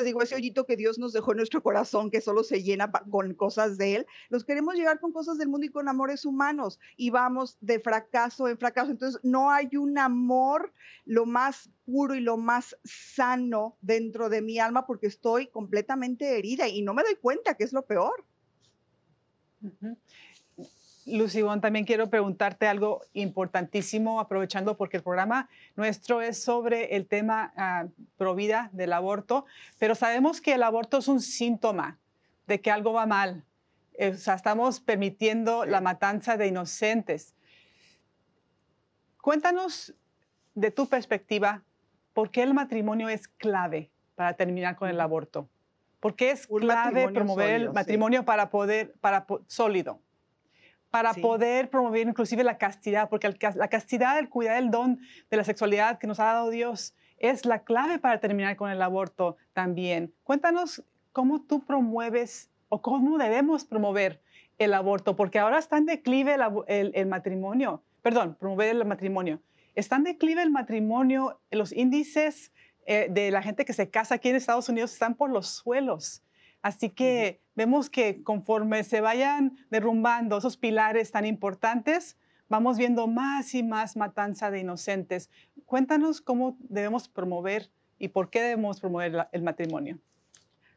digo, 0.03 0.21
ese 0.21 0.35
hoyito 0.35 0.65
que 0.65 0.75
Dios 0.75 0.97
nos 0.97 1.13
dejó 1.13 1.31
en 1.31 1.37
nuestro 1.37 1.61
corazón, 1.61 2.11
que 2.11 2.21
solo 2.21 2.43
se 2.43 2.63
llena 2.63 2.91
con 3.09 3.33
cosas 3.33 3.77
de 3.77 3.95
Él, 3.95 4.07
los 4.29 4.43
queremos 4.43 4.75
llegar 4.75 4.99
con 4.99 5.11
cosas 5.11 5.37
del 5.37 5.49
mundo 5.49 5.65
y 5.65 5.69
con 5.69 5.87
amores 5.87 6.25
humanos 6.25 6.79
y 6.95 7.09
vamos 7.09 7.57
de 7.61 7.79
fracaso 7.79 8.47
en 8.47 8.57
fracaso. 8.57 8.91
Entonces, 8.91 9.19
no 9.23 9.51
hay 9.51 9.75
un 9.75 9.97
amor 9.97 10.73
lo 11.05 11.25
más 11.25 11.69
puro 11.85 12.15
y 12.15 12.21
lo 12.21 12.37
más 12.37 12.77
sano 12.83 13.77
dentro 13.81 14.29
de 14.29 14.41
mi 14.41 14.59
alma 14.59 14.85
porque 14.85 15.07
estoy 15.07 15.47
completamente 15.47 16.37
herida 16.37 16.67
y 16.67 16.81
no 16.81 16.93
me 16.93 17.03
doy 17.03 17.15
cuenta 17.15 17.55
que 17.55 17.63
es 17.63 17.73
lo 17.73 17.85
peor. 17.85 18.25
Lucibón, 21.05 21.61
también 21.61 21.85
quiero 21.85 22.09
preguntarte 22.09 22.67
algo 22.67 23.01
importantísimo, 23.13 24.19
aprovechando 24.19 24.77
porque 24.77 24.97
el 24.97 25.03
programa 25.03 25.49
nuestro 25.75 26.21
es 26.21 26.41
sobre 26.41 26.95
el 26.95 27.07
tema 27.07 27.53
uh, 27.57 27.89
pro 28.17 28.35
vida 28.35 28.69
del 28.73 28.93
aborto, 28.93 29.45
pero 29.79 29.95
sabemos 29.95 30.41
que 30.41 30.53
el 30.53 30.63
aborto 30.63 30.97
es 30.97 31.07
un 31.07 31.21
síntoma 31.21 31.97
de 32.47 32.61
que 32.61 32.71
algo 32.71 32.93
va 32.93 33.05
mal. 33.05 33.45
O 33.99 34.13
sea, 34.15 34.35
estamos 34.35 34.79
permitiendo 34.79 35.65
la 35.65 35.81
matanza 35.81 36.37
de 36.37 36.47
inocentes. 36.47 37.35
Cuéntanos 39.21 39.93
de 40.55 40.71
tu 40.71 40.87
perspectiva, 40.87 41.63
¿por 42.13 42.31
qué 42.31 42.43
el 42.43 42.53
matrimonio 42.53 43.09
es 43.09 43.27
clave 43.27 43.91
para 44.15 44.33
terminar 44.33 44.75
con 44.75 44.89
el 44.89 44.99
aborto? 44.99 45.49
¿Por 45.99 46.15
qué 46.15 46.31
es 46.31 46.47
clave 46.47 47.09
promover 47.09 47.49
el 47.49 47.73
matrimonio 47.73 48.23
para 48.23 48.49
poder, 48.49 48.93
para 49.01 49.25
sólido? 49.47 49.99
Para 50.91 51.13
poder 51.13 51.69
promover 51.69 52.08
inclusive 52.08 52.43
la 52.43 52.58
castidad, 52.58 53.10
porque 53.10 53.34
la 53.55 53.67
castidad, 53.67 54.17
el 54.17 54.29
cuidar 54.29 54.58
el 54.58 54.72
don 54.72 55.00
de 55.29 55.38
la 55.38 55.43
sexualidad 55.43 56.00
que 56.00 56.08
nos 56.08 56.19
ha 56.19 56.25
dado 56.25 56.50
Dios 56.50 56.96
es 57.19 57.46
la 57.46 57.63
clave 57.63 58.00
para 58.00 58.19
terminar 58.19 58.55
con 58.55 58.72
el 58.72 58.81
aborto 58.81 59.38
también. 59.53 60.13
Cuéntanos 60.24 60.84
cómo 61.12 61.41
tú 61.41 61.65
promueves 61.65 62.50
o 62.69 62.81
cómo 62.81 63.17
debemos 63.17 63.65
promover 63.65 64.22
el 64.58 64.74
aborto, 64.74 65.15
porque 65.15 65.39
ahora 65.39 65.58
está 65.58 65.77
en 65.77 65.86
declive 65.86 66.36
el, 66.67 67.05
matrimonio, 67.08 67.84
perdón, 68.01 68.36
promover 68.39 68.75
el 68.75 68.86
matrimonio. 68.86 69.41
Está 69.75 69.96
en 69.96 70.03
declive 70.03 70.41
el 70.41 70.51
matrimonio, 70.51 71.39
los 71.51 71.72
índices 71.72 72.51
eh, 72.86 73.08
de 73.10 73.31
la 73.31 73.41
gente 73.41 73.65
que 73.65 73.74
se 73.74 73.89
casa 73.89 74.15
aquí 74.15 74.29
en 74.29 74.36
Estados 74.36 74.67
Unidos 74.67 74.93
están 74.93 75.15
por 75.15 75.29
los 75.29 75.48
suelos. 75.48 76.24
Así 76.61 76.89
que 76.89 77.41
vemos 77.55 77.89
que 77.89 78.23
conforme 78.23 78.83
se 78.83 79.01
vayan 79.01 79.57
derrumbando 79.69 80.37
esos 80.37 80.57
pilares 80.57 81.11
tan 81.11 81.25
importantes, 81.25 82.17
vamos 82.49 82.77
viendo 82.77 83.07
más 83.07 83.53
y 83.55 83.63
más 83.63 83.95
matanza 83.95 84.51
de 84.51 84.59
inocentes. 84.59 85.29
Cuéntanos 85.65 86.21
cómo 86.21 86.57
debemos 86.61 87.07
promover 87.07 87.71
y 87.97 88.09
por 88.09 88.29
qué 88.29 88.41
debemos 88.41 88.79
promover 88.79 89.27
el 89.31 89.43
matrimonio. 89.43 89.99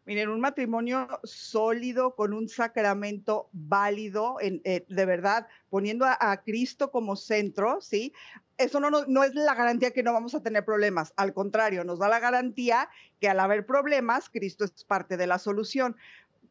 Miren, 0.05 0.31
un 0.31 0.41
matrimonio 0.41 1.07
sólido, 1.23 2.17
con 2.17 2.33
un 2.33 2.49
sacramento 2.49 3.49
válido, 3.53 4.39
eh, 4.41 4.85
de 4.89 5.05
verdad, 5.07 5.47
poniendo 5.71 6.05
a, 6.07 6.37
Cristo 6.45 6.91
como 6.91 7.15
centro, 7.15 7.81
¿sí? 7.81 8.13
Eso 8.59 8.81
no, 8.81 8.91
no, 8.91 9.25
es 9.25 9.35
la 9.35 9.55
garantía 9.55 9.93
que 9.93 10.03
no 10.03 10.13
vamos 10.13 10.35
a 10.35 10.43
tener 10.43 10.65
problemas, 10.65 11.13
al 11.17 11.33
contrario, 11.33 11.85
nos 11.85 12.01
da 12.01 12.09
la 12.09 12.19
garantía 12.19 12.89
que 13.21 13.29
al 13.29 13.39
haber 13.39 13.65
problemas, 13.65 14.29
Cristo 14.29 14.65
es 14.65 14.85
parte 14.85 15.17
de 15.17 15.29
la 15.29 15.39
solución 15.39 15.97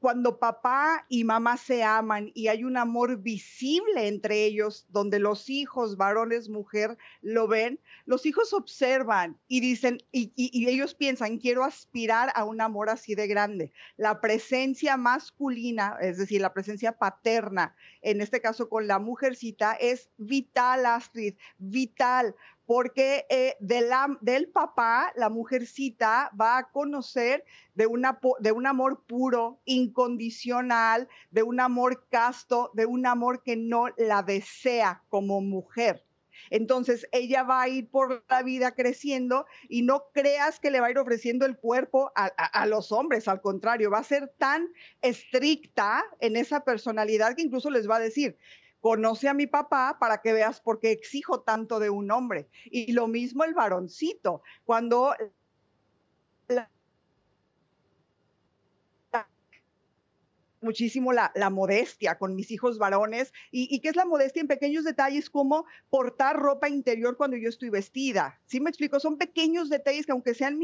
cuando 0.01 0.39
papá 0.39 1.05
y 1.09 1.23
mamá 1.25 1.57
se 1.57 1.83
aman 1.83 2.31
y 2.33 2.47
hay 2.47 2.63
un 2.63 2.75
amor 2.75 3.21
visible 3.21 4.07
entre 4.07 4.45
ellos, 4.45 4.87
donde 4.89 5.19
los 5.19 5.47
hijos, 5.47 5.95
varones, 5.95 6.49
mujer, 6.49 6.97
lo 7.21 7.47
ven, 7.47 7.79
los 8.05 8.25
hijos 8.25 8.51
observan 8.51 9.39
y 9.47 9.59
dicen, 9.59 9.99
y, 10.11 10.33
ellos 10.67 10.95
piensan, 10.95 11.37
quiero 11.37 11.63
aspirar 11.63 12.31
a 12.33 12.45
un 12.45 12.61
amor 12.61 12.89
así 12.89 13.13
de 13.13 13.27
grande. 13.27 13.73
La 13.95 14.21
presencia 14.21 14.97
masculina, 14.97 15.95
es 16.01 16.17
decir, 16.17 16.41
la 16.41 16.51
presencia 16.51 16.93
paterna, 16.93 17.75
en 18.01 18.21
este 18.21 18.41
caso 18.41 18.69
con 18.69 18.87
la 18.87 18.97
mujercita, 18.97 19.73
es 19.73 20.09
vital, 20.17 20.87
Astrid, 20.87 21.35
vital, 21.59 22.33
porque 22.71 23.25
eh, 23.27 23.57
del 23.59 24.47
papá 24.47 25.11
la 25.17 25.29
mujercita 25.29 26.31
va 26.39 26.57
a 26.57 26.71
conocer 26.71 27.43
de, 27.75 27.85
un 27.85 28.05
amor 28.65 29.03
puro, 29.05 29.59
incondicional, 29.65 31.09
de 31.31 31.43
un 31.43 31.59
amor 31.59 32.07
casto, 32.09 32.71
de 32.73 32.85
un 32.85 33.05
amor 33.05 33.43
que 33.43 33.57
no 33.57 33.87
la 33.97 34.23
desea 34.23 35.03
como 35.09 35.41
mujer. 35.41 36.05
Entonces 36.49 37.05
ella 37.11 37.43
va 37.43 37.61
a 37.61 37.67
ir 37.67 37.89
por 37.89 38.23
la 38.29 38.41
vida 38.41 38.71
creciendo 38.73 39.45
y 39.67 39.81
no 39.81 40.05
creas 40.13 40.61
que 40.61 40.71
le 40.71 40.79
va 40.79 40.87
a 40.87 40.91
ir 40.91 40.97
ofreciendo 40.97 41.45
el 41.45 41.57
cuerpo 41.57 42.13
a, 42.15 42.65
los 42.67 42.93
hombres, 42.93 43.27
al 43.27 43.41
contrario, 43.41 43.91
va 43.91 43.99
a 43.99 44.03
ser 44.05 44.29
tan 44.37 44.69
estricta 45.01 46.05
en 46.21 46.37
esa 46.37 46.63
personalidad 46.63 47.35
que 47.35 47.41
incluso 47.41 47.69
les 47.69 47.89
va 47.89 47.97
a 47.97 47.99
decir, 47.99 48.37
conoce 48.81 49.29
a 49.29 49.33
mi 49.33 49.47
papá 49.47 49.97
para 49.99 50.21
que 50.21 50.33
veas 50.33 50.59
por 50.59 50.79
qué 50.79 50.91
exijo 50.91 51.41
tanto 51.41 51.79
de 51.79 51.89
un 51.89 52.11
hombre. 52.11 52.49
Y 52.65 52.91
lo 52.91 53.07
mismo 53.07 53.43
el 53.43 53.53
varoncito, 53.53 54.41
cuando 54.65 55.13
muchísimo 60.61 61.11
la, 61.11 61.31
modestia 61.49 62.17
con 62.17 62.35
mis 62.35 62.51
hijos 62.51 62.77
varones. 62.77 63.33
Y, 63.51 63.79
qué 63.79 63.89
es 63.89 63.95
la 63.95 64.05
modestia 64.05 64.41
en 64.41 64.47
pequeños 64.47 64.83
detalles 64.83 65.29
como 65.29 65.65
portar 65.89 66.37
ropa 66.37 66.69
interior 66.69 67.17
cuando 67.17 67.37
yo 67.37 67.49
estoy 67.49 67.69
vestida? 67.69 68.39
¿Sí 68.45 68.59
me 68.59 68.69
explico? 68.69 68.99
Son 68.99 69.17
pequeños 69.17 69.69
detalles 69.69 70.05
que 70.05 70.11
aunque 70.11 70.33
sean, 70.33 70.59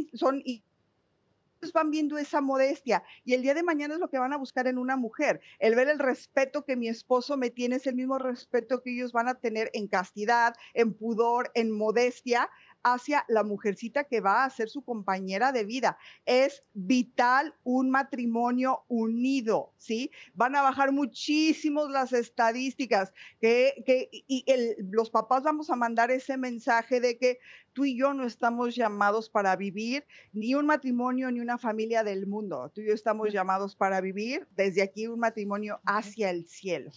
van 1.74 1.92
viendo 1.92 2.18
esa 2.18 2.42
modestia 2.42 3.04
y 3.24 3.34
el 3.34 3.42
día 3.42 3.54
de 3.54 3.64
mañana 3.64 3.96
es 3.96 4.00
lo 4.00 4.10
que 4.10 4.20
van 4.20 4.34
a 4.34 4.38
buscar 4.38 4.68
en 4.68 4.78
una 4.78 4.96
mujer. 4.96 5.42
El 5.60 5.76
ver 5.76 5.90
el 5.90 6.00
respeto 6.00 6.64
que 6.64 6.76
mi 6.76 6.88
esposo 6.88 7.38
me 7.38 7.50
tiene 7.50 7.78
es 7.78 7.88
el 7.88 7.96
mismo 7.96 8.18
respeto 8.18 8.82
que 8.82 8.94
ellos 8.94 9.12
van 9.12 9.28
a 9.28 9.36
tener 9.36 9.70
en 9.74 9.88
castidad, 9.88 10.56
en 10.74 10.94
pudor, 10.94 11.52
en 11.54 11.72
modestia, 11.72 12.50
hacia 12.84 13.26
la 13.28 13.44
mujercita 13.44 14.06
que 14.06 14.22
va 14.22 14.44
a 14.44 14.50
ser 14.50 14.70
su 14.70 14.82
compañera 14.84 15.52
de 15.52 15.66
vida. 15.66 15.98
Es 16.26 16.64
vital 16.74 17.54
un 17.64 17.90
matrimonio 17.90 18.84
unido, 18.88 19.74
¿sí? 19.78 20.12
Van 20.34 20.56
a 20.56 20.62
bajar 20.62 20.92
muchísimos 20.92 21.90
las 21.90 22.14
estadísticas 22.14 23.14
que, 23.40 24.10
y 24.12 24.46
los 24.92 25.10
papás 25.10 25.44
vamos 25.44 25.70
a 25.70 25.76
mandar 25.76 26.12
ese 26.12 26.38
mensaje 26.38 27.00
de 27.00 27.18
que 27.18 27.40
tú 27.74 27.86
y 27.86 27.98
yo 27.98 28.14
no 28.14 28.26
estamos 28.26 28.76
llamados 28.76 29.30
para 29.30 29.56
vivir 29.56 30.04
ni 30.34 30.56
un 30.56 30.66
matrimonio 30.66 31.32
ni 31.32 31.40
una 31.40 31.58
familia 31.58 32.04
del 32.04 32.26
mundo. 32.26 32.72
Tú 32.74 32.82
y 32.82 32.88
yo 32.88 32.94
estamos 32.94 33.32
llamados 33.32 33.76
para 33.76 34.02
vivir 34.02 34.48
desde 34.56 34.82
aquí 34.82 35.08
un 35.08 35.20
matrimonio 35.20 35.80
hacia 35.86 36.30
el 36.30 36.48
cielo. 36.48 36.92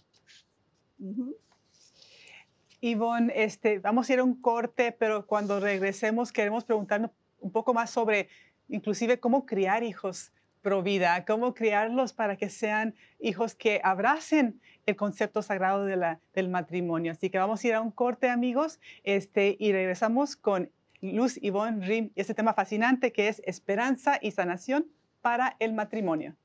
Ivonne, 2.81 3.33
este, 3.35 3.79
vamos 3.79 4.09
a 4.09 4.13
ir 4.15 4.19
a 4.21 4.25
un 4.25 4.41
corte, 4.41 4.93
pero 4.93 5.27
cuando 5.27 5.61
regresemos 5.61 6.33
queremos 6.33 6.65
preguntarnos 6.65 7.11
un 7.41 7.51
poco 7.53 7.75
más 7.75 7.91
sobre 7.91 8.29
inclusive 8.69 9.19
cómo 9.21 9.47
criar 9.47 9.83
hijos 9.83 10.33
pro 10.63 10.83
vida, 10.83 11.25
cómo 11.25 11.55
criarlos 11.55 12.13
para 12.13 12.37
que 12.37 12.51
sean 12.51 12.95
hijos 13.19 13.55
que 13.55 13.81
abracen 13.83 14.61
el 14.87 14.97
concepto 14.97 15.43
sagrado 15.43 15.85
del 15.85 16.49
matrimonio. 16.49 17.13
Así 17.13 17.31
que 17.31 17.39
vamos 17.39 17.65
a 17.65 17.69
ir 17.69 17.75
a 17.75 17.81
un 17.81 17.91
corte, 17.91 18.29
amigos, 18.29 18.79
este, 19.03 19.57
y 19.59 19.73
regresamos 19.73 20.37
con 20.37 20.71
Luz 21.01 21.39
Ivonne 21.43 21.87
Rim 21.87 22.11
y 22.15 22.21
este 22.21 22.35
tema 22.35 22.53
fascinante 22.53 23.13
que 23.13 23.29
es 23.29 23.43
esperanza 23.47 24.19
y 24.21 24.33
sanación 24.33 24.87
para 25.23 25.57
el 25.59 25.73
matrimonio. 25.73 26.37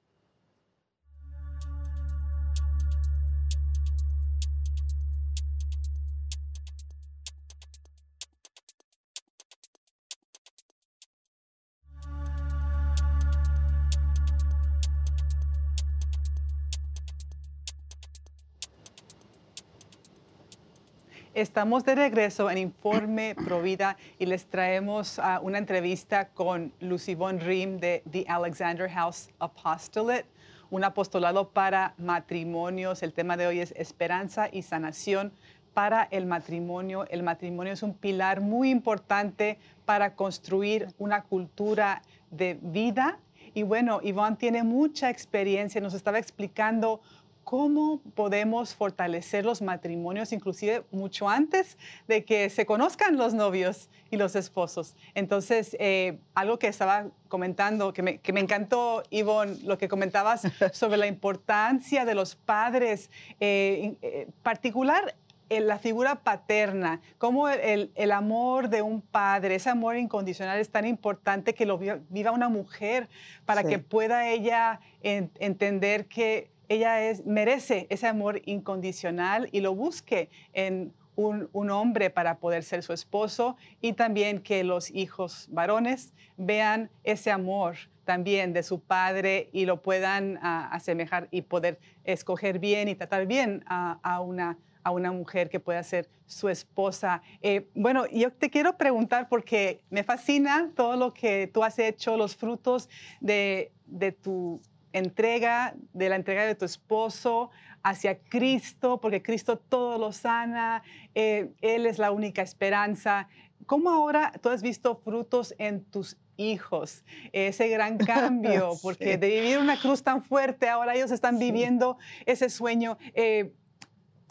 Estamos 21.35 21.83
de 21.83 21.95
regreso 21.95 22.49
en 22.49 22.57
Informe 22.57 23.35
Provida 23.35 23.97
y 24.17 24.25
les 24.25 24.45
traemos 24.45 25.17
uh, 25.17 25.45
una 25.45 25.57
entrevista 25.57 26.29
con 26.29 26.71
Lucy 26.79 27.13
Von 27.13 27.41
Rim 27.41 27.77
de 27.77 28.03
The 28.09 28.23
Alexander 28.29 28.89
House 28.89 29.27
Apostolate, 29.39 30.27
un 30.69 30.85
apostolado 30.85 31.49
para 31.49 31.93
matrimonios. 31.97 33.03
El 33.03 33.11
tema 33.11 33.35
de 33.35 33.47
hoy 33.47 33.59
es 33.59 33.73
esperanza 33.75 34.47
y 34.49 34.61
sanación 34.61 35.33
para 35.73 36.07
el 36.09 36.25
matrimonio. 36.25 37.05
El 37.09 37.21
matrimonio 37.21 37.73
es 37.73 37.83
un 37.83 37.95
pilar 37.95 38.39
muy 38.39 38.69
importante 38.69 39.57
para 39.83 40.15
construir 40.15 40.87
una 40.99 41.23
cultura 41.23 42.01
de 42.31 42.57
vida. 42.61 43.19
Y 43.53 43.63
bueno, 43.63 43.99
Iván 44.01 44.37
tiene 44.37 44.63
mucha 44.63 45.09
experiencia, 45.09 45.81
nos 45.81 45.95
estaba 45.95 46.17
explicando 46.17 47.01
cómo 47.45 48.01
podemos 48.15 48.73
fortalecer 48.73 49.45
los 49.45 49.61
matrimonios, 49.61 50.33
inclusive 50.33 50.83
mucho 50.91 51.29
antes 51.29 51.77
de 52.07 52.25
que 52.25 52.49
se 52.49 52.65
conozcan 52.65 53.17
los 53.17 53.35
novios 53.35 53.89
y 54.09 54.17
los 54.17 54.35
esposos. 54.35 54.97
Entonces, 55.13 55.77
eh, 55.79 56.17
algo 56.33 56.57
que 56.57 56.67
estaba 56.67 57.07
comentando, 57.27 57.93
que 57.93 58.01
me, 58.01 58.39
encantó, 58.39 59.03
Ivonne, 59.11 59.57
lo 59.63 59.77
que 59.77 59.87
comentabas 59.87 60.41
sobre 60.73 60.97
la 60.97 61.05
importancia 61.05 62.03
de 62.03 62.15
los 62.15 62.35
padres, 62.35 63.11
eh, 63.39 63.95
eh, 64.01 64.27
particular 64.41 65.15
en 65.49 65.67
la 65.67 65.77
figura 65.77 66.15
paterna, 66.23 66.99
cómo 67.19 67.47
el, 67.47 68.11
amor 68.11 68.69
de 68.69 68.81
un 68.81 69.01
padre, 69.01 69.53
ese 69.53 69.69
amor 69.69 69.95
incondicional 69.97 70.59
es 70.59 70.71
tan 70.71 70.87
importante 70.87 71.53
que 71.53 71.67
lo 71.67 71.77
viva 71.77 72.31
una 72.31 72.49
mujer 72.49 73.07
para 73.45 73.63
que 73.63 73.77
pueda 73.77 74.27
ella 74.27 74.79
entender 75.03 76.07
que 76.07 76.49
ella 76.69 77.03
es, 77.03 77.25
merece 77.25 77.87
ese 77.89 78.07
amor 78.07 78.41
incondicional 78.45 79.49
y 79.51 79.61
lo 79.61 79.75
busque 79.75 80.29
en 80.53 80.93
un, 81.15 81.69
hombre 81.69 82.09
para 82.09 82.39
poder 82.39 82.63
ser 82.63 82.83
su 82.83 82.93
esposo 82.93 83.55
y 83.81 83.93
también 83.93 84.39
que 84.39 84.63
los 84.63 84.91
hijos 84.91 85.47
varones 85.51 86.13
vean 86.37 86.89
ese 87.03 87.31
amor 87.31 87.75
también 88.03 88.53
de 88.53 88.63
su 88.63 88.79
padre 88.79 89.49
y 89.51 89.65
lo 89.65 89.81
puedan 89.81 90.37
ah, 90.41 90.69
asemejar 90.71 91.27
y 91.31 91.41
poder 91.41 91.79
escoger 92.03 92.59
bien 92.59 92.87
y 92.87 92.95
tratar 92.95 93.25
bien 93.25 93.63
a, 93.67 94.19
una, 94.21 94.57
a 94.83 94.91
una 94.91 95.11
mujer 95.11 95.49
que 95.49 95.59
pueda 95.59 95.81
ser 95.83 96.07
su 96.27 96.49
esposa. 96.49 97.21
Eh, 97.41 97.67
bueno, 97.73 98.05
yo 98.07 98.31
te 98.31 98.49
quiero 98.49 98.77
preguntar 98.77 99.27
porque 99.27 99.81
me 99.89 100.03
fascina 100.03 100.71
todo 100.75 100.95
lo 100.97 101.13
que 101.13 101.47
tú 101.47 101.63
has 101.63 101.79
hecho, 101.79 102.17
los 102.17 102.35
frutos 102.35 102.89
de, 103.21 103.71
de 103.87 104.11
tu 104.11 104.61
entrega, 104.95 105.75
de 105.93 106.09
la 106.09 106.15
entrega 106.15 106.45
de 106.45 106.55
tu 106.55 106.63
esposo 106.63 107.51
hacia 107.83 108.17
Cristo, 108.17 108.99
porque 109.01 109.21
Cristo 109.21 109.57
todo 109.57 109.97
lo 109.97 110.11
sana, 110.11 110.83
eh, 111.13 111.51
Él 111.61 111.85
es 111.85 111.99
la 111.99 112.11
única 112.11 112.41
esperanza. 112.41 113.27
¿Cómo 113.65 113.91
ahora 113.91 114.31
tú 114.41 114.49
has 114.49 114.61
visto 114.61 114.95
frutos 114.95 115.53
en 115.57 115.83
tus 115.83 116.17
hijos? 116.37 117.03
Ese 117.33 117.67
gran 117.67 117.97
cambio, 118.13 118.71
porque 118.81 119.17
de 119.17 119.27
vivir 119.27 119.57
una 119.57 119.77
cruz 119.77 120.01
tan 120.01 120.23
fuerte, 120.23 120.69
ahora 120.69 120.95
ellos 120.95 121.11
están 121.11 121.39
viviendo 121.39 121.97
ese 122.25 122.49
sueño. 122.49 122.97
Eh, 123.13 123.53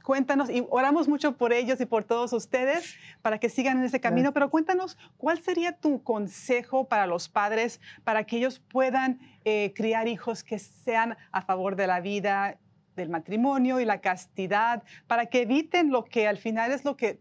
cuéntanos, 0.04 0.50
y 0.50 0.64
oramos 0.68 1.08
mucho 1.08 1.36
por 1.36 1.52
ellos 1.52 1.80
y 1.80 1.86
por 1.86 2.04
todos 2.04 2.32
ustedes 2.34 2.94
para 3.22 3.38
que 3.38 3.48
sigan 3.48 3.78
en 3.78 3.84
ese 3.84 4.00
camino, 4.00 4.32
pero 4.32 4.50
cuéntanos, 4.50 4.98
¿cuál 5.16 5.42
sería 5.42 5.72
tu 5.72 6.02
consejo 6.02 6.84
para 6.84 7.06
los 7.06 7.30
padres 7.30 7.80
para 8.04 8.24
que 8.24 8.36
ellos 8.36 8.60
puedan 8.60 9.18
eh, 9.44 9.72
criar 9.74 10.06
hijos 10.06 10.44
que 10.44 10.58
sean 10.58 11.16
a 11.32 11.40
favor 11.40 11.74
de 11.74 11.86
la 11.86 12.00
vida, 12.00 12.58
del 12.96 13.08
matrimonio 13.08 13.80
y 13.80 13.86
la 13.86 14.02
castidad, 14.02 14.82
para 15.06 15.26
que 15.26 15.42
eviten 15.42 15.90
lo 15.90 16.04
que 16.04 16.28
al 16.28 16.36
final 16.36 16.70
es 16.70 16.84
lo 16.84 16.96
que 16.96 17.18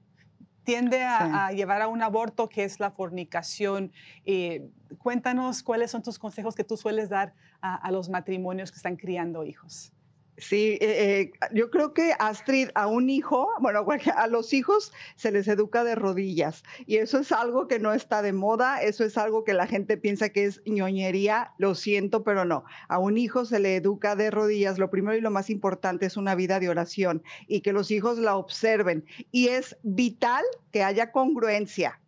tiende 0.65 1.04
a, 1.04 1.52
llevar 1.52 1.82
a 1.82 1.88
un 1.88 2.02
aborto, 2.02 2.48
que 2.48 2.63
es 2.63 2.80
la 2.80 2.91
fornicación. 2.91 3.91
Eh, 4.26 4.69
cuéntanos 4.98 5.63
cuáles 5.63 5.91
son 5.91 6.04
tus 6.04 6.19
consejos 6.19 6.56
que 6.56 6.63
tú 6.63 6.78
sueles 6.78 7.10
dar 7.10 7.34
a 7.60 7.91
los 7.91 8.10
matrimonios 8.10 8.72
que 8.72 8.78
están 8.78 8.98
criando 8.98 9.46
hijos. 9.46 9.93
Sí, 10.38 10.80
eh, 10.82 11.22
eh, 11.22 11.32
yo 11.54 11.69
creo 11.69 11.93
que 11.93 12.13
Astrid, 12.17 12.69
a 12.74 12.88
un 12.88 13.10
hijo, 13.12 13.50
bueno, 13.60 13.86
a 14.17 14.28
los 14.28 14.52
hijos 14.54 14.91
se 15.15 15.32
les 15.32 15.48
educa 15.48 15.84
de 15.84 15.93
rodillas 15.93 16.63
y 16.88 16.98
eso 16.98 17.19
es 17.19 17.32
algo 17.32 17.67
que 17.67 17.78
no 17.78 17.93
está 17.93 18.24
de 18.24 18.34
moda, 18.34 18.82
eso 18.82 19.04
es 19.04 19.17
algo 19.17 19.43
que 19.43 19.54
la 19.54 19.67
gente 19.67 19.96
piensa 19.96 20.30
que 20.30 20.46
es 20.46 20.62
ñoñería, 20.65 21.54
lo 21.60 21.76
siento, 21.76 22.24
pero 22.24 22.46
no. 22.46 22.63
A 22.88 22.98
un 22.98 23.17
hijo 23.17 23.46
se 23.46 23.60
le 23.60 23.76
educa 23.76 24.15
de 24.15 24.32
rodillas, 24.32 24.80
lo 24.80 24.89
primero 24.89 25.15
y 25.15 25.22
lo 25.22 25.30
más 25.30 25.52
importante 25.52 26.08
es 26.08 26.17
una 26.17 26.34
vida 26.34 26.60
de 26.60 26.69
oración 26.69 27.22
y 27.48 27.62
que 27.62 27.74
los 27.74 27.91
hijos 27.91 28.17
la 28.17 28.36
observen 28.36 29.06
y 29.32 29.50
es 29.50 29.78
vital 29.84 30.43
que 30.72 30.84
haya 30.84 31.12
congruencia 31.12 32.00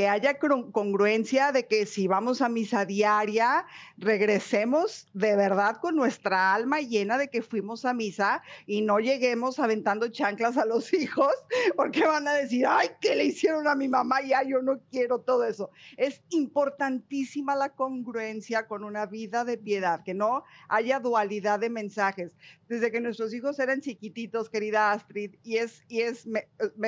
que 0.00 0.08
haya 0.08 0.38
congruencia 0.38 1.52
de 1.52 1.66
que 1.66 1.84
si 1.84 2.06
vamos 2.06 2.40
a 2.40 2.48
misa 2.48 2.86
diaria, 2.86 3.66
regresemos 3.98 5.06
de 5.12 5.36
verdad 5.36 5.76
con 5.76 5.94
nuestra 5.94 6.54
alma 6.54 6.80
llena 6.80 7.18
de 7.18 7.28
que 7.28 7.42
fuimos 7.42 7.84
a 7.84 7.92
misa 7.92 8.42
y 8.64 8.80
no 8.80 8.98
lleguemos 8.98 9.58
aventando 9.58 10.08
chanclas 10.08 10.56
a 10.56 10.64
los 10.64 10.90
hijos 10.94 11.34
porque 11.76 12.06
van 12.06 12.26
a 12.26 12.32
decir, 12.32 12.64
ay, 12.66 12.88
¿qué 13.02 13.14
le 13.14 13.26
hicieron 13.26 13.68
a 13.68 13.74
mi 13.74 13.88
mamá? 13.88 14.22
Ya 14.22 14.42
yo 14.42 14.62
no 14.62 14.80
quiero 14.90 15.18
todo 15.18 15.44
eso. 15.44 15.70
Es 15.98 16.22
importantísima 16.30 17.54
la 17.54 17.68
congruencia 17.68 18.66
con 18.66 18.84
una 18.84 19.04
vida 19.04 19.44
de 19.44 19.58
piedad, 19.58 20.02
que 20.02 20.14
no 20.14 20.44
haya 20.70 20.98
dualidad 20.98 21.60
de 21.60 21.68
mensajes. 21.68 22.34
Desde 22.68 22.90
que 22.90 23.00
nuestros 23.00 23.34
hijos 23.34 23.58
eran 23.58 23.82
chiquititos, 23.82 24.48
querida 24.48 24.92
Astrid, 24.92 25.34
y 25.42 25.56
es, 25.56 25.84
y 25.88 26.00
es 26.02 26.26
me, 26.26 26.46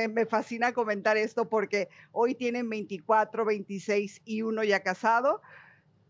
me 0.09 0.25
fascina 0.25 0.73
comentar 0.73 1.17
esto 1.17 1.49
porque 1.49 1.89
hoy 2.13 2.35
tienen 2.37 2.71
24, 2.71 3.02
26 3.07 4.23
y 4.25 4.43
uno 4.43 4.65
ya 4.65 4.83
casado, 4.83 5.41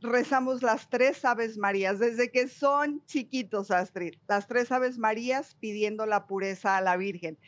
rezamos 0.00 0.62
las 0.62 0.88
tres 0.90 1.24
Aves 1.24 1.59
Marías 1.59 1.98
desde 1.98 2.31
que 2.31 2.48
son 2.48 3.05
chiquitos, 3.07 3.70
Astrid. 3.70 4.14
Las 4.28 4.46
tres 4.46 4.72
Aves 4.72 4.98
Marías 4.98 5.57
pidiendo 5.61 6.07
la 6.07 6.26
pureza 6.26 6.76
a 6.76 6.81
la 6.81 6.96
Virgen. 6.96 7.38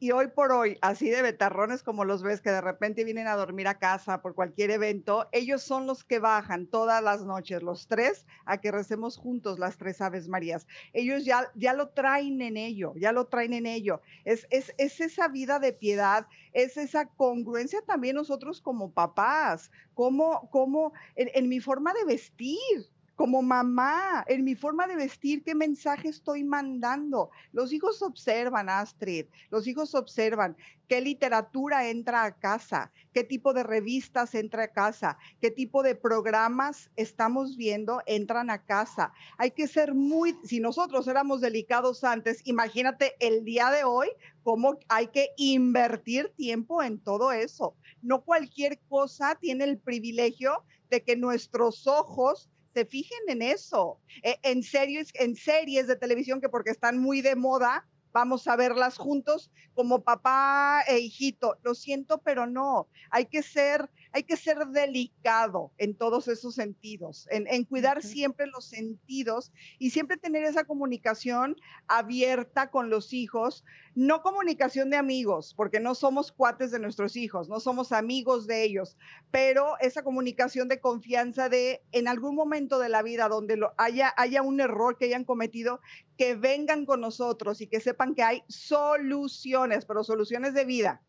Y 0.00 0.12
hoy 0.12 0.28
por 0.28 0.52
hoy, 0.52 0.78
así 0.80 1.10
de 1.10 1.22
betarrones 1.22 1.82
como 1.82 2.04
los 2.04 2.22
ves 2.22 2.40
que 2.40 2.52
de 2.52 2.60
repente 2.60 3.02
vienen 3.02 3.26
a 3.26 3.34
dormir 3.34 3.66
a 3.66 3.80
casa 3.80 4.22
por 4.22 4.36
cualquier 4.36 4.70
evento, 4.70 5.28
ellos 5.32 5.62
son 5.62 5.88
los 5.88 6.04
que 6.04 6.20
bajan 6.20 6.68
todas 6.68 7.02
las 7.02 7.24
noches, 7.24 7.64
los 7.64 7.88
tres, 7.88 8.24
a 8.44 8.58
que 8.58 8.70
recemos 8.70 9.16
juntos 9.16 9.58
las 9.58 9.76
tres 9.76 10.00
Aves 10.00 10.28
Marías. 10.28 10.68
Ellos 10.92 11.24
ya, 11.24 11.50
ya 11.56 11.72
lo 11.72 11.88
traen 11.88 12.40
en 12.42 12.56
ello, 12.56 12.94
ya 12.96 13.10
lo 13.10 13.26
traen 13.26 13.54
en 13.54 13.66
ello. 13.66 14.00
Es, 14.24 14.46
es, 14.50 14.72
es 14.78 15.00
esa 15.00 15.26
vida 15.26 15.58
de 15.58 15.72
piedad, 15.72 16.28
es 16.52 16.76
esa 16.76 17.06
congruencia 17.06 17.82
también 17.82 18.14
nosotros 18.14 18.60
como 18.60 18.92
papás, 18.92 19.72
como, 19.94 20.48
como 20.50 20.92
en, 21.16 21.28
en 21.34 21.48
mi 21.48 21.58
forma 21.58 21.92
de 21.94 22.04
vestir 22.04 22.88
como 23.18 23.42
mamá, 23.42 24.24
en 24.28 24.44
mi 24.44 24.54
forma 24.54 24.86
de 24.86 24.94
vestir, 24.94 25.42
qué 25.42 25.52
mensaje 25.52 26.08
estoy 26.08 26.44
mandando. 26.44 27.30
Los 27.50 27.72
hijos 27.72 28.00
observan, 28.00 28.68
Astrid, 28.68 29.26
los 29.50 29.66
hijos 29.66 29.96
observan 29.96 30.56
qué 30.86 31.00
literatura 31.00 31.88
entra 31.88 32.22
a 32.22 32.38
casa, 32.38 32.92
qué 33.12 33.24
tipo 33.24 33.52
de 33.54 33.64
revistas 33.64 34.36
entra 34.36 34.62
a 34.62 34.68
casa, 34.68 35.18
qué 35.40 35.50
tipo 35.50 35.82
de 35.82 35.96
programas 35.96 36.92
estamos 36.94 37.56
viendo 37.56 38.02
entran 38.06 38.50
a 38.50 38.62
casa. 38.64 39.12
Hay 39.36 39.50
que 39.50 39.66
ser 39.66 39.94
muy, 39.94 40.36
si 40.44 40.60
nosotros 40.60 41.08
éramos 41.08 41.40
delicados 41.40 42.04
antes, 42.04 42.40
imagínate 42.44 43.16
el 43.18 43.44
día 43.44 43.72
de 43.72 43.82
hoy, 43.82 44.10
cómo 44.44 44.78
hay 44.86 45.08
que 45.08 45.30
invertir 45.36 46.32
tiempo 46.36 46.84
en 46.84 47.00
todo 47.00 47.32
eso. 47.32 47.74
No 48.00 48.22
cualquier 48.22 48.78
cosa 48.88 49.34
tiene 49.34 49.64
el 49.64 49.76
privilegio 49.76 50.62
de 50.88 51.02
que 51.02 51.16
nuestros 51.16 51.88
ojos 51.88 52.48
se 52.74 52.84
fijen 52.84 53.18
en 53.28 53.42
eso. 53.42 54.00
E, 54.22 54.38
en, 54.42 54.62
series, 54.62 55.10
en 55.14 55.36
series 55.36 55.86
de 55.86 55.96
televisión 55.96 56.40
que 56.40 56.48
porque 56.48 56.70
están 56.70 56.98
muy 56.98 57.20
de 57.20 57.36
moda, 57.36 57.86
vamos 58.12 58.46
a 58.48 58.56
verlas 58.56 58.96
juntos 58.96 59.50
como 59.74 60.02
papá 60.02 60.82
e 60.86 60.98
hijito. 60.98 61.56
Lo 61.62 61.74
siento, 61.74 62.18
pero 62.18 62.46
no. 62.46 62.88
Hay 63.10 63.26
que 63.26 63.42
ser, 63.42 63.88
hay 64.12 64.22
que 64.22 64.36
ser 64.36 64.58
delicado 64.68 65.72
en 65.78 65.94
todos 65.94 66.28
esos 66.28 66.54
sentidos, 66.54 67.26
en, 67.30 67.64
cuidar 67.64 68.02
siempre 68.02 68.46
los 68.46 68.64
sentidos 68.64 69.52
y 69.78 69.90
siempre 69.90 70.16
tener 70.16 70.44
esa 70.44 70.64
comunicación 70.64 71.56
abierta 71.86 72.70
con 72.70 72.90
los 72.90 73.12
hijos, 73.12 73.64
no 73.94 74.22
comunicación 74.22 74.90
de 74.90 74.96
amigos, 74.96 75.54
porque 75.54 75.80
no 75.80 75.94
somos 75.94 76.32
cuates 76.32 76.70
de 76.70 76.78
nuestros 76.78 77.16
hijos, 77.16 77.48
no 77.48 77.60
somos 77.60 77.92
amigos 77.92 78.46
de 78.46 78.64
ellos, 78.64 78.96
pero 79.30 79.78
esa 79.80 80.02
comunicación 80.02 80.68
de 80.68 80.80
confianza 80.80 81.48
de 81.48 81.82
en 81.92 82.08
algún 82.08 82.34
momento 82.34 82.78
de 82.78 82.88
la 82.88 83.02
vida 83.02 83.28
donde 83.28 83.56
lo, 83.56 83.74
haya, 83.76 84.12
haya 84.16 84.42
un 84.42 84.60
error 84.60 84.96
que 84.96 85.06
hayan 85.06 85.24
cometido, 85.24 85.80
que 86.16 86.34
vengan 86.34 86.86
con 86.86 87.00
nosotros 87.00 87.60
y 87.60 87.66
que 87.66 87.80
sepan 87.80 88.14
que 88.14 88.22
hay 88.22 88.42
soluciones, 88.48 89.84
pero 89.84 90.04
soluciones 90.04 90.54
de 90.54 90.64
vida, 90.64 91.02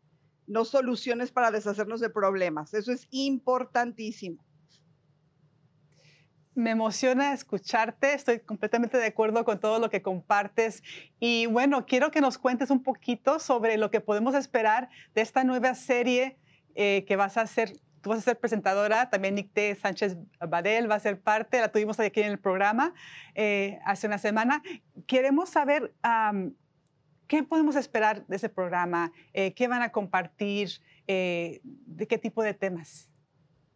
no 0.50 0.64
soluciones 0.64 1.30
para 1.30 1.52
deshacernos 1.52 2.00
de 2.00 2.10
problemas. 2.10 2.74
Eso 2.74 2.92
es 2.92 3.06
importantísimo. 3.10 4.44
Me 6.54 6.70
emociona 6.70 7.32
escucharte, 7.32 8.12
estoy 8.12 8.40
completamente 8.40 8.98
de 8.98 9.06
acuerdo 9.06 9.44
con 9.44 9.60
todo 9.60 9.78
lo 9.78 9.88
que 9.88 10.02
compartes 10.02 10.82
y 11.20 11.46
bueno, 11.46 11.86
quiero 11.86 12.10
que 12.10 12.20
nos 12.20 12.36
cuentes 12.36 12.70
un 12.70 12.82
poquito 12.82 13.38
sobre 13.38 13.76
lo 13.78 13.92
que 13.92 14.00
podemos 14.00 14.34
esperar 14.34 14.90
de 15.14 15.22
esta 15.22 15.44
nueva 15.44 15.74
serie 15.76 16.36
eh, 16.74 17.04
que 17.06 17.14
vas 17.14 17.36
a 17.36 17.42
hacer. 17.42 17.72
Tú 18.00 18.10
vas 18.10 18.18
a 18.18 18.22
ser 18.22 18.38
presentadora, 18.40 19.08
también 19.08 19.36
Nicté 19.36 19.74
Sánchez 19.76 20.16
Badel 20.48 20.90
va 20.90 20.96
a 20.96 21.00
ser 21.00 21.20
parte, 21.20 21.60
la 21.60 21.70
tuvimos 21.70 22.00
aquí 22.00 22.22
en 22.22 22.32
el 22.32 22.38
programa 22.40 22.92
eh, 23.34 23.78
hace 23.84 24.08
una 24.08 24.18
semana. 24.18 24.62
Queremos 25.06 25.50
saber 25.50 25.94
qué 27.30 27.44
podemos 27.44 27.76
esperar 27.76 28.26
de 28.26 28.34
ese 28.34 28.48
programa, 28.48 29.12
eh, 29.32 29.54
qué 29.54 29.68
van 29.68 29.82
a 29.82 29.92
compartir, 29.92 30.68
de 31.06 32.06
qué 32.08 32.18
tipo 32.18 32.42
de 32.42 32.54
temas. 32.54 33.08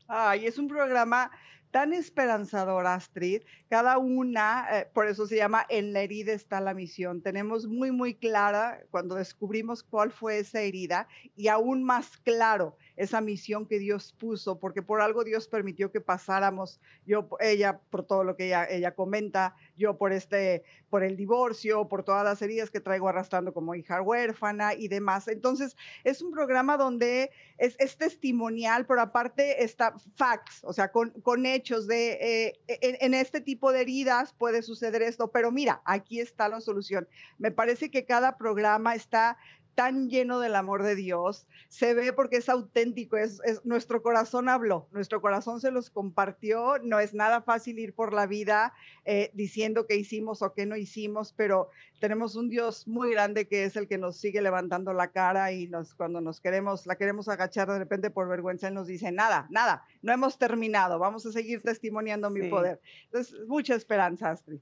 Ay, 0.07 0.47
es 0.47 0.59
un 0.59 0.69
programa 0.69 1.31
tan 1.71 1.93
esperanzador, 1.93 2.87
Astrid. 2.87 3.43
Cada 3.69 3.99
una, 3.99 4.69
eh, 4.71 4.91
por 4.93 5.09
eso 5.09 5.27
se 5.27 5.35
llama 5.35 5.67
En 5.69 5.93
la 5.93 6.03
herida 6.03 6.33
está 6.33 6.61
la 6.61 6.73
misión. 6.73 7.21
Tenemos 7.21 7.67
muy, 7.67 7.91
muy 7.91 8.15
clara 8.15 8.85
cuando 8.93 9.17
descubrimos 9.17 9.83
cuál 9.83 10.13
fue 10.13 10.39
esa 10.39 10.61
herida 10.61 11.09
y 11.35 11.49
aún 11.49 11.83
más 11.83 12.17
claro 12.19 12.77
esa 12.97 13.21
misión 13.21 13.67
que 13.67 13.79
Dios 13.79 14.15
puso, 14.19 14.59
porque 14.59 14.83
por 14.83 15.01
algo 15.01 15.25
Dios 15.25 15.49
permitió 15.49 15.91
que 15.91 16.01
pasáramos, 16.01 16.81
yo, 17.07 17.29
ella, 17.41 17.81
por 17.91 18.05
todo 18.05 18.25
lo 18.25 18.37
que 18.37 18.47
ella, 18.47 18.67
ella 18.69 18.95
comenta, 18.95 19.57
yo 19.77 19.99
por 19.99 20.13
este, 20.13 20.63
por 20.91 21.03
el 21.03 21.17
divorcio, 21.17 21.89
por 21.89 22.05
todas 22.05 22.25
las 22.25 22.41
heridas 22.43 22.71
que 22.71 22.81
traigo 22.81 23.09
arrastrando 23.09 23.53
como 23.53 23.75
hija 23.75 24.01
huérfana 24.01 24.75
y 24.75 24.89
demás. 24.89 25.29
Entonces, 25.29 25.77
es 26.05 26.23
un 26.23 26.33
programa 26.33 26.77
donde 26.77 27.31
es, 27.59 27.75
es 27.79 27.97
testimonial, 27.97 28.87
pero 28.87 29.01
aparte 29.01 29.65
está 29.65 29.95
facts, 30.17 30.63
o 30.63 30.73
sea, 30.73 30.93
con, 30.93 31.11
con 31.23 31.47
hechos 31.47 31.87
de, 31.87 32.13
eh, 32.13 32.61
en 32.69 33.15
este 33.15 33.41
tipo 33.41 33.73
de 33.73 33.81
heridas 33.81 34.33
puede 34.33 34.63
suceder 34.63 35.03
esto, 35.03 35.31
pero 35.33 35.51
mira, 35.51 35.83
aquí 35.85 36.21
está 36.21 36.49
la 36.49 36.61
solución. 36.61 37.09
Me 37.39 37.51
parece 37.51 37.91
que 37.91 38.05
cada 38.05 38.37
programa 38.37 38.95
está 38.95 39.37
tan 39.75 40.09
lleno 40.09 40.41
del 40.41 40.55
amor 40.55 40.83
de 40.83 40.95
Dios, 40.95 41.47
se 41.69 41.95
ve 41.95 42.13
porque 42.13 42.37
es 42.37 42.49
auténtico, 42.49 43.17
es, 43.17 43.41
nuestro 43.65 44.03
corazón 44.03 44.49
habló, 44.49 44.89
nuestro 44.93 45.21
corazón 45.21 45.61
se 45.61 45.71
los 45.71 45.91
compartió, 45.91 46.79
no 46.83 47.01
es 47.01 47.15
nada 47.15 47.43
fácil 47.43 47.79
ir 47.79 47.95
por 47.95 48.13
la 48.13 48.27
vida 48.27 48.73
eh, 49.05 49.31
diciendo 49.35 49.87
qué 49.87 49.97
hicimos 49.97 50.43
o 50.43 50.55
qué 50.55 50.67
no 50.67 50.77
hicimos, 50.77 51.33
pero 51.33 51.71
tenemos 52.01 52.37
un 52.37 52.49
Dios 52.49 52.87
muy 52.87 53.13
grande 53.13 53.49
que 53.49 53.65
es 53.65 53.77
el 53.77 53.89
que 53.89 53.99
nos 53.99 54.17
sigue 54.17 54.43
levantando 54.43 54.93
la 54.93 55.11
cara 55.11 55.53
y 55.53 55.69
nos, 55.69 55.95
cuando 55.95 56.21
nos 56.21 56.41
queremos, 56.41 56.87
la 56.87 56.97
queremos 56.97 57.29
agachar 57.29 57.69
de 57.69 57.79
repente 57.79 58.11
por 58.11 58.29
vergüenza, 58.29 58.69
Él 58.69 58.75
nos 58.75 58.87
dice, 58.87 59.11
nada, 59.13 59.47
nada, 59.51 59.85
no 60.03 60.13
hemos 60.13 60.39
terminado, 60.39 60.99
vamos 60.99 61.27
a 61.27 61.33
seguir 61.33 61.63
testimoniando 61.63 62.31
mi 62.31 62.49
poder. 62.49 62.81
Entonces, 63.07 63.47
mucha 63.47 63.75
esperanza, 63.75 64.31
Astrid 64.31 64.61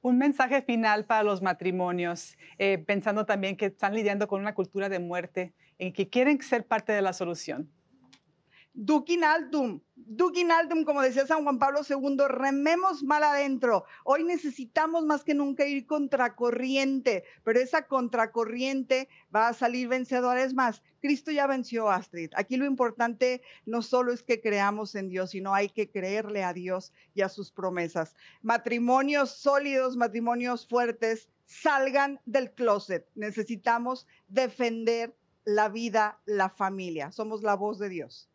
un 0.00 0.18
mensaje 0.18 0.62
final 0.62 1.04
para 1.04 1.22
los 1.22 1.42
matrimonios, 1.42 2.36
eh, 2.58 2.78
pensando 2.78 3.26
también 3.26 3.56
que 3.56 3.66
están 3.66 3.94
lidiando 3.94 4.28
con 4.28 4.40
una 4.40 4.54
cultura 4.54 4.88
de 4.88 4.98
muerte 4.98 5.52
y 5.78 5.92
que 5.92 6.08
quieren 6.08 6.40
ser 6.42 6.66
parte 6.66 6.92
de 6.92 7.02
la 7.02 7.12
solución. 7.12 7.70
Duquinaldum, 8.74 9.80
Duquinaldum, 9.96 10.84
como 10.84 11.02
decía 11.02 11.26
San 11.26 11.44
Juan 11.44 11.58
Pablo 11.58 11.80
II, 11.86 12.16
rememos 12.26 13.02
mal 13.02 13.22
adentro. 13.22 13.84
Hoy 14.02 14.24
necesitamos 14.24 15.04
más 15.04 15.24
que 15.24 15.34
nunca 15.34 15.66
ir 15.66 15.86
contracorriente, 15.86 17.24
pero 17.44 17.60
esa 17.60 17.86
contracorriente 17.86 19.10
va 19.34 19.48
a 19.48 19.52
salir 19.52 19.88
vencedora. 19.88 20.42
Es 20.42 20.54
más, 20.54 20.82
Cristo 21.00 21.30
ya 21.30 21.46
venció 21.46 21.90
a 21.90 21.96
Astrid. 21.96 22.30
Aquí 22.34 22.56
lo 22.56 22.64
importante 22.64 23.42
no 23.66 23.82
solo 23.82 24.10
es 24.10 24.22
que 24.22 24.40
creamos 24.40 24.94
en 24.94 25.10
Dios, 25.10 25.30
sino 25.30 25.54
hay 25.54 25.68
que 25.68 25.90
creerle 25.90 26.42
a 26.42 26.54
Dios 26.54 26.94
y 27.14 27.20
a 27.20 27.28
sus 27.28 27.52
promesas. 27.52 28.16
Matrimonios 28.40 29.32
sólidos, 29.32 29.98
matrimonios 29.98 30.66
fuertes, 30.66 31.28
salgan 31.44 32.20
del 32.24 32.52
closet. 32.52 33.06
Necesitamos 33.14 34.06
defender 34.28 35.14
la 35.44 35.68
vida, 35.68 36.20
la 36.24 36.48
familia. 36.48 37.12
Somos 37.12 37.42
la 37.42 37.54
voz 37.54 37.78
de 37.78 37.90
Dios. 37.90 38.31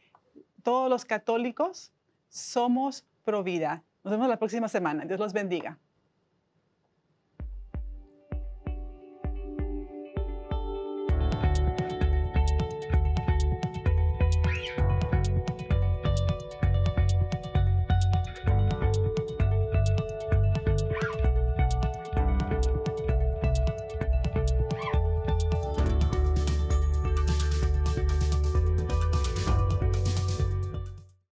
todos 0.64 0.90
los 0.90 1.06
católicos 1.06 1.94
somos 2.28 3.06
pro 3.24 3.44
vida. 3.44 3.84
Nos 4.04 4.14
vemos 4.14 4.28
la 4.28 4.40
próxima 4.40 4.68
semana. 4.68 5.06
Dios 5.06 5.20
los 5.20 5.34
bendiga. 5.34 5.78